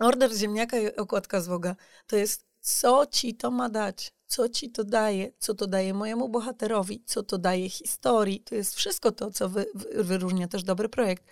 [0.00, 1.76] order ziemniaka i okładka z Woga
[2.06, 6.28] to jest, co ci to ma dać co ci to daje, co to daje mojemu
[6.28, 8.40] bohaterowi, co to daje historii.
[8.40, 11.24] To jest wszystko to, co wy, wyróżnia też dobry projekt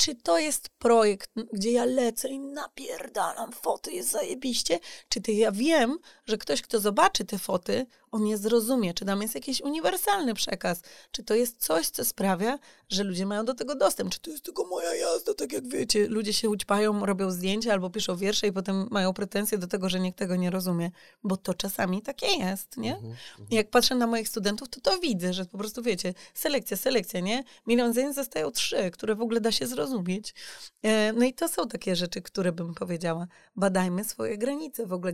[0.00, 5.52] czy to jest projekt, gdzie ja lecę i napierdalam foty, jest zajebiście, czy ty ja
[5.52, 10.34] wiem, że ktoś, kto zobaczy te foty, on je zrozumie, czy tam jest jakiś uniwersalny
[10.34, 12.58] przekaz, czy to jest coś, co sprawia,
[12.88, 16.08] że ludzie mają do tego dostęp, czy to jest tylko moja jazda, tak jak wiecie,
[16.08, 20.00] ludzie się ućpają, robią zdjęcia albo piszą wiersze i potem mają pretensje do tego, że
[20.00, 20.90] nikt tego nie rozumie,
[21.24, 22.94] bo to czasami takie jest, nie?
[22.94, 23.48] Mhm, mhm.
[23.50, 27.44] Jak patrzę na moich studentów, to to widzę, że po prostu wiecie, selekcja, selekcja, nie?
[27.66, 30.34] Milion zdjęć zostają trzy, które w ogóle da się zrozumieć.
[30.82, 35.12] E, no i to są takie rzeczy, które bym powiedziała, badajmy swoje granice, w ogóle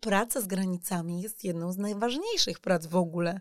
[0.00, 3.40] praca z granicami jest jedną z najważniejszych prac w ogóle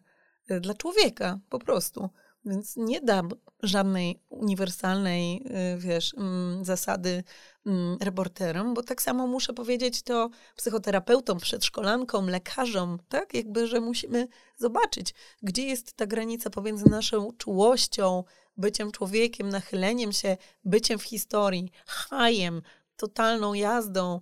[0.50, 2.10] e, dla człowieka, po prostu.
[2.46, 3.22] Więc nie da
[3.64, 7.24] żadnej uniwersalnej, e, wiesz, mm, zasady
[7.66, 13.34] mm, reporterom, bo tak samo muszę powiedzieć to psychoterapeutom, przedszkolankom, lekarzom, tak?
[13.34, 14.28] Jakby, że musimy
[14.58, 18.24] zobaczyć, gdzie jest ta granica pomiędzy naszą czułością,
[18.58, 22.62] byciem człowiekiem, nachyleniem się, byciem w historii, hajem,
[22.96, 24.22] totalną jazdą,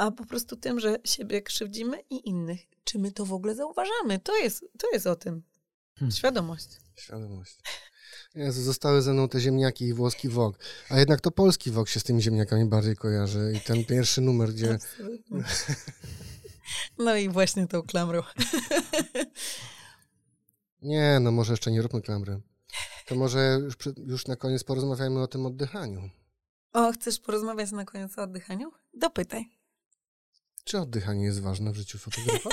[0.00, 2.60] a po prostu tym, że siebie krzywdzimy i innych.
[2.84, 4.18] Czy my to w ogóle zauważamy?
[4.18, 5.42] To jest, to jest o tym.
[5.98, 6.12] Hmm.
[6.12, 6.68] Świadomość.
[6.96, 7.56] Świadomość.
[8.34, 10.58] Jezu, zostały ze mną te ziemniaki i włoski wok.
[10.90, 13.52] A jednak to polski wok się z tymi ziemniakami bardziej kojarzy.
[13.56, 14.78] I ten pierwszy numer, gdzie...
[16.98, 18.22] No i właśnie tą klamrą.
[20.82, 22.40] Nie, no może jeszcze nie róbmy klamry.
[23.06, 23.74] To może już,
[24.06, 26.10] już na koniec porozmawiajmy o tym oddychaniu.
[26.72, 28.72] O, chcesz porozmawiać na koniec o oddychaniu?
[28.94, 29.59] Dopytaj.
[30.70, 32.50] Czy oddychanie jest ważne w życiu fotografa?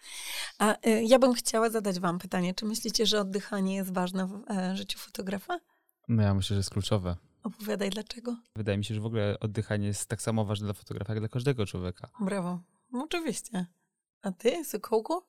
[0.58, 2.54] A y, ja bym chciała zadać wam pytanie.
[2.54, 5.60] Czy myślicie, że oddychanie jest ważne w e, życiu fotografa?
[6.08, 7.16] No ja myślę, że jest kluczowe.
[7.42, 8.36] Opowiadaj dlaczego.
[8.56, 11.28] Wydaje mi się, że w ogóle oddychanie jest tak samo ważne dla fotografa, jak dla
[11.28, 12.08] każdego człowieka.
[12.20, 12.60] Brawo.
[12.92, 13.66] No, oczywiście.
[14.22, 15.22] A ty, Sokołku?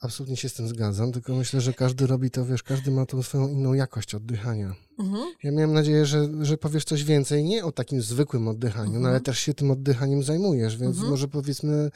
[0.00, 3.22] Absolutnie się z tym zgadzam, tylko myślę, że każdy robi to, wiesz, każdy ma tą
[3.22, 4.74] swoją inną jakość oddychania.
[5.00, 5.34] Mhm.
[5.42, 9.02] Ja miałem nadzieję, że, że powiesz coś więcej, nie o takim zwykłym oddychaniu, Mhm.
[9.02, 11.10] no ale też się tym oddychaniem zajmujesz, więc Mhm.
[11.10, 11.90] może powiedzmy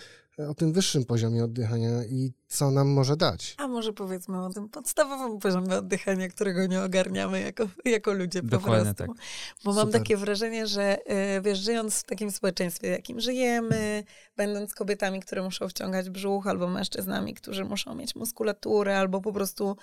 [0.48, 3.54] o tym wyższym poziomie oddychania i co nam może dać.
[3.58, 8.48] A może powiedzmy o tym podstawowym poziomie oddychania, którego nie ogarniamy jako, jako ludzie po
[8.48, 9.14] Dokładnie prostu.
[9.14, 9.24] tak.
[9.64, 10.00] Bo mam Super.
[10.00, 10.98] takie wrażenie, że
[11.38, 14.04] y, wiesz, żyjąc w takim społeczeństwie, w jakim żyjemy,
[14.36, 19.76] będąc kobietami, które muszą wciągać brzuch, albo mężczyznami, którzy muszą mieć muskulaturę, albo po prostu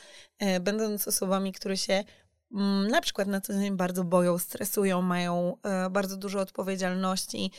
[0.43, 2.03] y, będąc osobami, które się
[2.89, 7.51] na przykład na co dzień bardzo boją, stresują, mają e, bardzo dużo odpowiedzialności,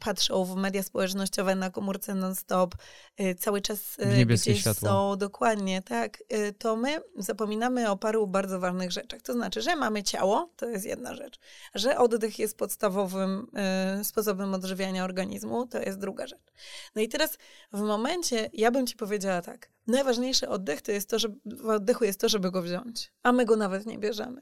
[0.00, 2.74] patrzą w media społecznościowe na komórce non-stop,
[3.16, 4.88] e, cały czas e, gdzieś światło.
[4.88, 6.18] są, dokładnie, tak,
[6.58, 9.22] to my zapominamy o paru bardzo ważnych rzeczach.
[9.22, 11.38] To znaczy, że mamy ciało, to jest jedna rzecz,
[11.74, 13.46] że oddech jest podstawowym
[14.02, 16.52] sposobem odżywiania organizmu, to jest druga rzecz.
[16.94, 17.38] No i teraz
[17.72, 22.04] w momencie, ja bym ci powiedziała tak, najważniejszy oddech to jest to, że w oddechu
[22.04, 24.40] jest to, żeby go wziąć, a my go nawet nie bierzemy.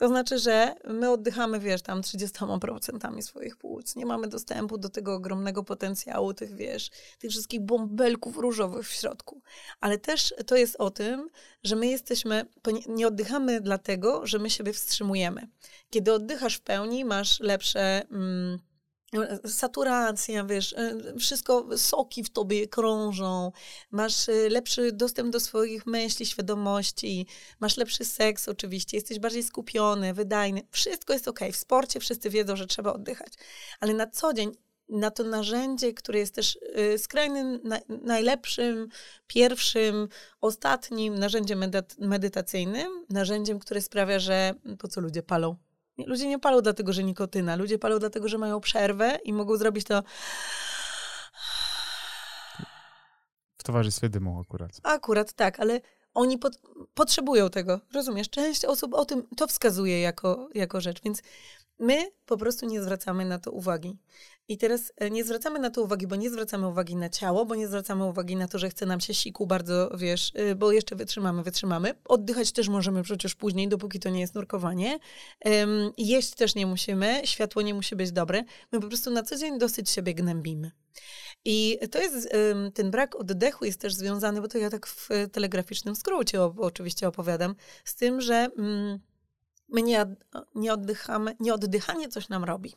[0.00, 3.96] To znaczy, że my oddychamy, wiesz, tam 30% swoich płuc.
[3.96, 9.42] Nie mamy dostępu do tego ogromnego potencjału, tych, wiesz, tych wszystkich bąbelków różowych w środku.
[9.80, 11.30] Ale też to jest o tym,
[11.62, 12.46] że my jesteśmy,
[12.88, 15.48] nie oddychamy dlatego, że my siebie wstrzymujemy.
[15.90, 18.02] Kiedy oddychasz w pełni, masz lepsze...
[18.10, 18.58] Mm,
[19.46, 23.52] saturacja, wiesz, e, wszystko, soki w tobie krążą,
[23.90, 27.26] masz e, lepszy dostęp do swoich myśli, świadomości,
[27.60, 31.52] masz lepszy seks oczywiście, jesteś bardziej skupiony, wydajny, wszystko jest okej.
[31.52, 33.32] W sporcie wszyscy wiedzą, że trzeba oddychać,
[33.80, 34.52] ale na co dzień
[34.88, 38.88] na to narzędzie, które jest też y, skrajnym, na, najlepszym,
[39.26, 40.08] pierwszym,
[40.40, 45.56] ostatnim narzędziem medyt- medytacyjnym, narzędziem, które sprawia, że po co ludzie palą?
[46.06, 47.56] Ludzie nie palą dlatego, że nikotyna.
[47.56, 50.02] Ludzie palą dlatego, że mają przerwę i mogą zrobić to
[53.58, 54.70] W towarzystwie dymu akurat.
[54.82, 55.80] akurat tak, ale
[56.14, 56.60] oni pot-
[56.94, 57.80] potrzebują tego.
[57.94, 58.30] Rozumiesz?
[58.30, 61.22] Część osób o tym to wskazuje jako, jako rzecz, więc
[61.80, 63.98] my po prostu nie zwracamy na to uwagi.
[64.48, 67.54] I teraz e, nie zwracamy na to uwagi, bo nie zwracamy uwagi na ciało, bo
[67.54, 70.96] nie zwracamy uwagi na to, że chce nam się siku bardzo, wiesz, y, bo jeszcze
[70.96, 71.94] wytrzymamy, wytrzymamy.
[72.04, 74.98] Oddychać też możemy przecież później, dopóki to nie jest nurkowanie.
[75.46, 78.44] Ym, jeść też nie musimy, światło nie musi być dobre.
[78.72, 80.70] My po prostu na co dzień dosyć siebie gnębimy.
[81.44, 82.28] I to jest,
[82.74, 87.54] ten brak oddechu jest też związany, bo to ja tak w telegraficznym skrócie oczywiście opowiadam,
[87.84, 88.98] z tym, że mm,
[89.70, 90.06] my nie,
[90.54, 92.74] nie oddychamy, nie oddychanie coś nam robi.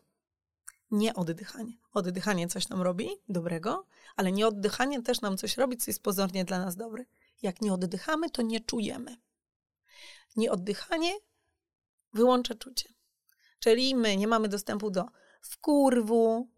[0.92, 1.74] Nie oddychanie.
[1.94, 3.86] Oddychanie coś nam robi dobrego,
[4.16, 7.06] ale nie oddychanie też nam coś robi, co jest pozornie dla nas dobre.
[7.42, 9.18] Jak nie oddychamy, to nie czujemy.
[10.36, 11.14] Nieoddychanie
[12.14, 12.90] wyłącza czucie.
[13.60, 15.06] Czyli my nie mamy dostępu do
[15.42, 16.50] wkurwu,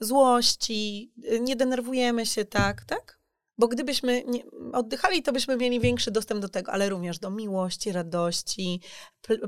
[0.00, 3.18] złości, y, nie denerwujemy się tak, tak?
[3.58, 4.42] Bo gdybyśmy nie,
[4.72, 8.80] oddychali, to byśmy mieli większy dostęp do tego, ale również do miłości, radości,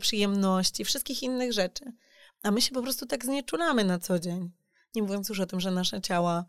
[0.00, 1.84] przyjemności, wszystkich innych rzeczy.
[2.42, 4.50] A my się po prostu tak znieczulamy na co dzień.
[4.94, 6.44] Nie mówiąc już o tym, że nasze ciała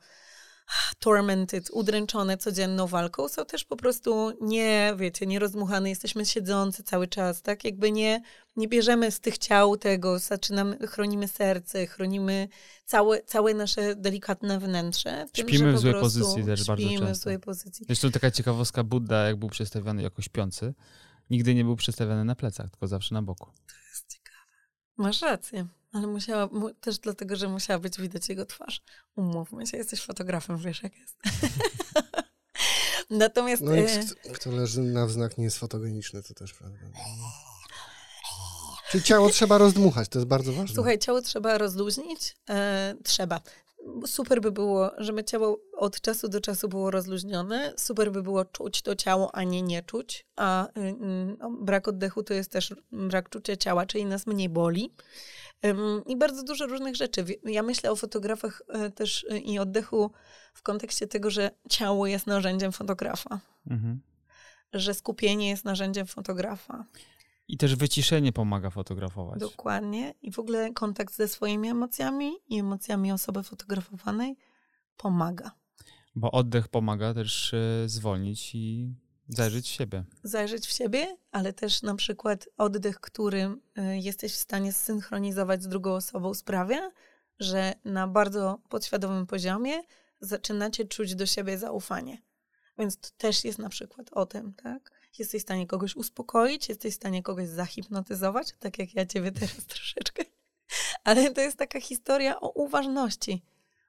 [1.00, 7.42] tormented, udręczone codzienną walką, są też po prostu nie, wiecie, nierozmuchane, jesteśmy siedzący cały czas,
[7.42, 7.64] tak?
[7.64, 8.22] Jakby nie,
[8.56, 12.48] nie bierzemy z tych ciał tego, zaczynamy, chronimy serce, chronimy
[12.86, 15.26] całe, całe nasze delikatne wnętrze.
[15.34, 17.24] tym, Śpimy w złej pozycji też bardzo Śpimy w często.
[17.24, 17.86] złej pozycji.
[17.86, 20.74] Zresztą taka ciekawostka, Buddha, jak był przedstawiony jako śpiący,
[21.30, 23.52] nigdy nie był przedstawiony na plecach, tylko zawsze na boku.
[24.98, 28.82] Masz rację, ale musiała, mu, też dlatego, że musiała być widać jego twarz.
[29.16, 31.18] Umówmy się, jesteś fotografem, wiesz jak jest.
[33.10, 33.62] Natomiast...
[33.62, 36.78] No i e, kto, kto leży na wznak nie jest fotogeniczny, to też prawda.
[38.90, 40.76] Czyli ciało trzeba rozdmuchać, to jest bardzo ważne.
[40.76, 42.36] Słuchaj, ciało trzeba rozluźnić?
[42.50, 43.42] E, trzeba.
[44.06, 47.74] Super by było, żeby ciało od czasu do czasu było rozluźnione.
[47.78, 50.26] Super by było czuć to ciało, a nie nie czuć.
[50.36, 50.96] A y, y,
[51.40, 54.94] no, brak oddechu to jest też brak czucia ciała, czyli nas mniej boli.
[56.06, 57.26] I bardzo dużo różnych rzeczy.
[57.44, 60.12] Ja myślę o fotografach e, też y, i oddechu
[60.54, 64.00] w kontekście tego, że ciało jest narzędziem fotografa, Mhm.
[64.74, 66.86] że skupienie jest narzędziem fotografa.
[67.50, 69.40] I też wyciszenie pomaga fotografować.
[69.40, 70.14] Dokładnie.
[70.22, 74.38] I w ogóle kontakt ze swoimi emocjami i emocjami osoby fotografowanej
[74.98, 75.52] pomaga.
[76.16, 78.94] Bo oddech pomaga też e, zwolnić i
[79.28, 80.04] zajrzeć w siebie.
[80.24, 85.68] Zajrzeć w siebie, ale też na przykład oddech, który e, jesteś w stanie zsynchronizować z
[85.68, 86.92] drugą osobą, sprawia,
[87.40, 89.82] że na bardzo podświadomym poziomie
[90.20, 92.22] zaczynacie czuć do siebie zaufanie.
[92.78, 94.99] Więc to też jest na przykład o tym, tak?
[95.18, 99.66] Jesteś w stanie kogoś uspokoić, jesteś w stanie kogoś zahipnotyzować, tak jak ja ciebie teraz
[99.76, 100.24] troszeczkę.
[101.04, 103.44] Ale to jest taka historia o uważności.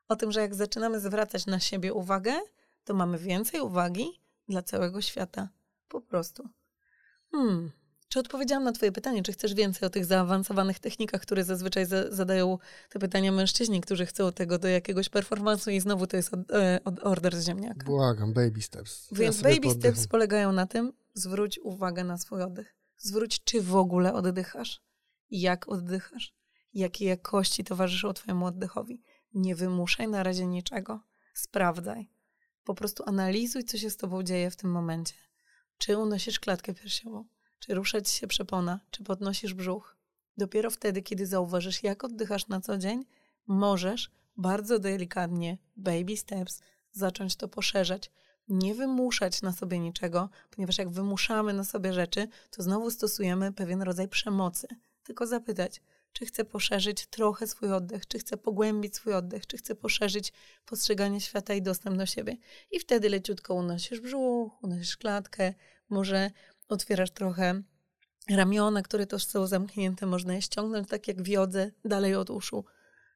[0.08, 2.40] O tym, że jak zaczynamy zwracać na siebie uwagę,
[2.84, 5.48] to mamy więcej uwagi dla całego świata.
[5.88, 6.48] Po prostu.
[7.30, 7.70] Hmm.
[8.08, 9.22] Czy odpowiedziałam na Twoje pytanie?
[9.22, 12.58] Czy chcesz więcej o tych zaawansowanych technikach, które zazwyczaj za zadają
[12.88, 16.80] te pytania mężczyźni, którzy chcą tego do jakiegoś performansu i znowu to jest od, e,
[16.84, 17.84] od order z ziemniaka?
[17.84, 19.08] Błagam, baby steps.
[19.12, 22.76] Więc ja baby steps polegają na tym, zwróć uwagę na swój oddech.
[22.96, 24.82] Zwróć, czy w ogóle oddychasz
[25.30, 26.34] jak oddychasz,
[26.74, 29.02] jakiej jakości towarzyszą Twojemu oddechowi.
[29.34, 31.00] Nie wymuszaj na razie niczego.
[31.34, 32.10] Sprawdzaj.
[32.64, 35.14] Po prostu analizuj, co się z Tobą dzieje w tym momencie.
[35.78, 37.24] Czy unosisz klatkę piersiową?
[37.60, 39.96] czy rusza ci się przepona, czy podnosisz brzuch.
[40.36, 43.04] Dopiero wtedy, kiedy zauważysz, jak oddychasz na co dzień,
[43.46, 48.10] możesz bardzo delikatnie, baby steps, zacząć to poszerzać.
[48.50, 53.82] Nie wymuszać na sobie niczego, ponieważ jak wymuszamy na sobie rzeczy, to znowu stosujemy pewien
[53.82, 54.68] rodzaj przemocy.
[55.02, 55.82] Tylko zapytać,
[56.12, 60.32] czy chcę poszerzyć trochę swój oddech, czy chcę pogłębić swój oddech, czy chcę poszerzyć
[60.64, 62.36] postrzeganie świata i dostęp do siebie.
[62.70, 65.54] I wtedy leciutko unosisz brzuch, unosisz klatkę,
[65.88, 66.30] może
[66.68, 67.62] otwierasz trochę
[68.30, 72.64] ramiona, które też są zamknięte, można je ściągnąć tak jak wiodze dalej od uszu.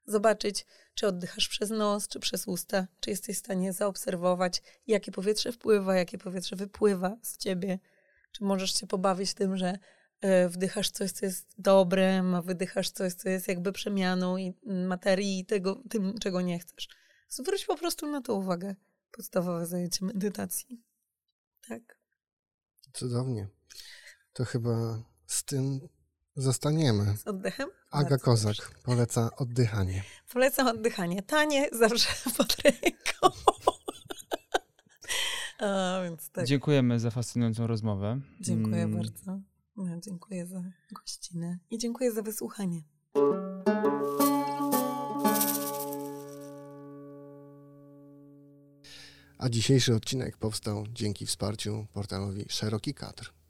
[0.06, 5.52] Zobaczyć, czy oddychasz przez nos, czy przez usta, czy jesteś w stanie zaobserwować, jakie powietrze
[5.52, 7.78] wpływa, jakie powietrze wypływa z ciebie.
[8.32, 9.78] Czy możesz się pobawić tym, że
[10.20, 15.38] e, wdychasz coś, co jest dobre, a wydychasz coś, co jest jakby przemianą i materii
[15.38, 16.88] i tego, tym, czego nie chcesz.
[17.28, 18.74] Zwróć po prostu na to uwagę.
[19.10, 20.82] Podstawowe zajęcie medytacji.
[21.68, 21.98] Tak.
[22.92, 23.48] Cudownie.
[24.32, 25.88] To chyba z tym
[26.36, 27.16] zostaniemy.
[27.16, 27.68] Z oddechem?
[27.90, 28.72] Aga Bardzo Kozak dobrze.
[28.82, 30.02] poleca oddychanie.
[30.32, 31.22] Polecam oddychanie.
[31.22, 33.36] Tanie, zawsze pod ręką.
[35.58, 36.46] A, więc tak.
[36.46, 38.20] Dziękujemy za fascynującą rozmowę.
[38.40, 38.96] Dziękuję mm.
[38.96, 39.40] bardzo.
[39.76, 40.62] No, dziękuję za
[40.92, 42.82] gościnę i dziękuję za wysłuchanie.
[49.38, 53.43] A dzisiejszy odcinek powstał dzięki wsparciu portalowi Szeroki Kadr.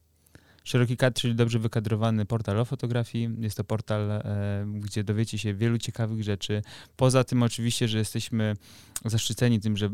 [0.64, 3.28] Szeroki Kadr, czyli dobrze wykadrowany portal o fotografii.
[3.38, 4.22] Jest to portal, e,
[4.74, 6.62] gdzie dowiecie się wielu ciekawych rzeczy.
[6.96, 8.56] Poza tym oczywiście, że jesteśmy
[9.04, 9.90] zaszczyceni tym, że e,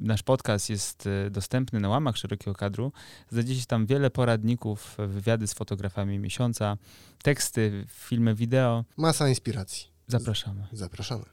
[0.00, 2.92] nasz podcast jest e, dostępny na łamach Szerokiego Kadru.
[3.30, 6.76] Znajdziecie tam wiele poradników, wywiady z fotografami miesiąca,
[7.22, 8.84] teksty, filmy, wideo.
[8.96, 9.86] Masa inspiracji.
[10.06, 10.66] Zapraszamy.
[10.72, 11.24] Zapraszamy.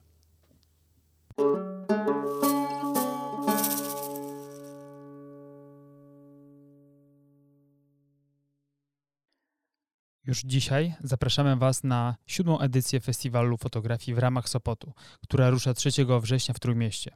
[10.27, 15.89] Już dzisiaj zapraszamy Was na siódmą edycję Festiwalu Fotografii w ramach Sopotu, która rusza 3
[16.21, 17.15] września w Trójmieście.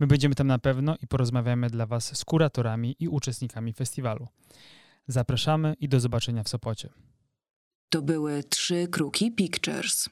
[0.00, 4.28] My będziemy tam na pewno i porozmawiamy dla Was z kuratorami i uczestnikami festiwalu.
[5.06, 6.88] Zapraszamy i do zobaczenia w Sopocie.
[7.90, 10.08] To były trzy kruki Pictures.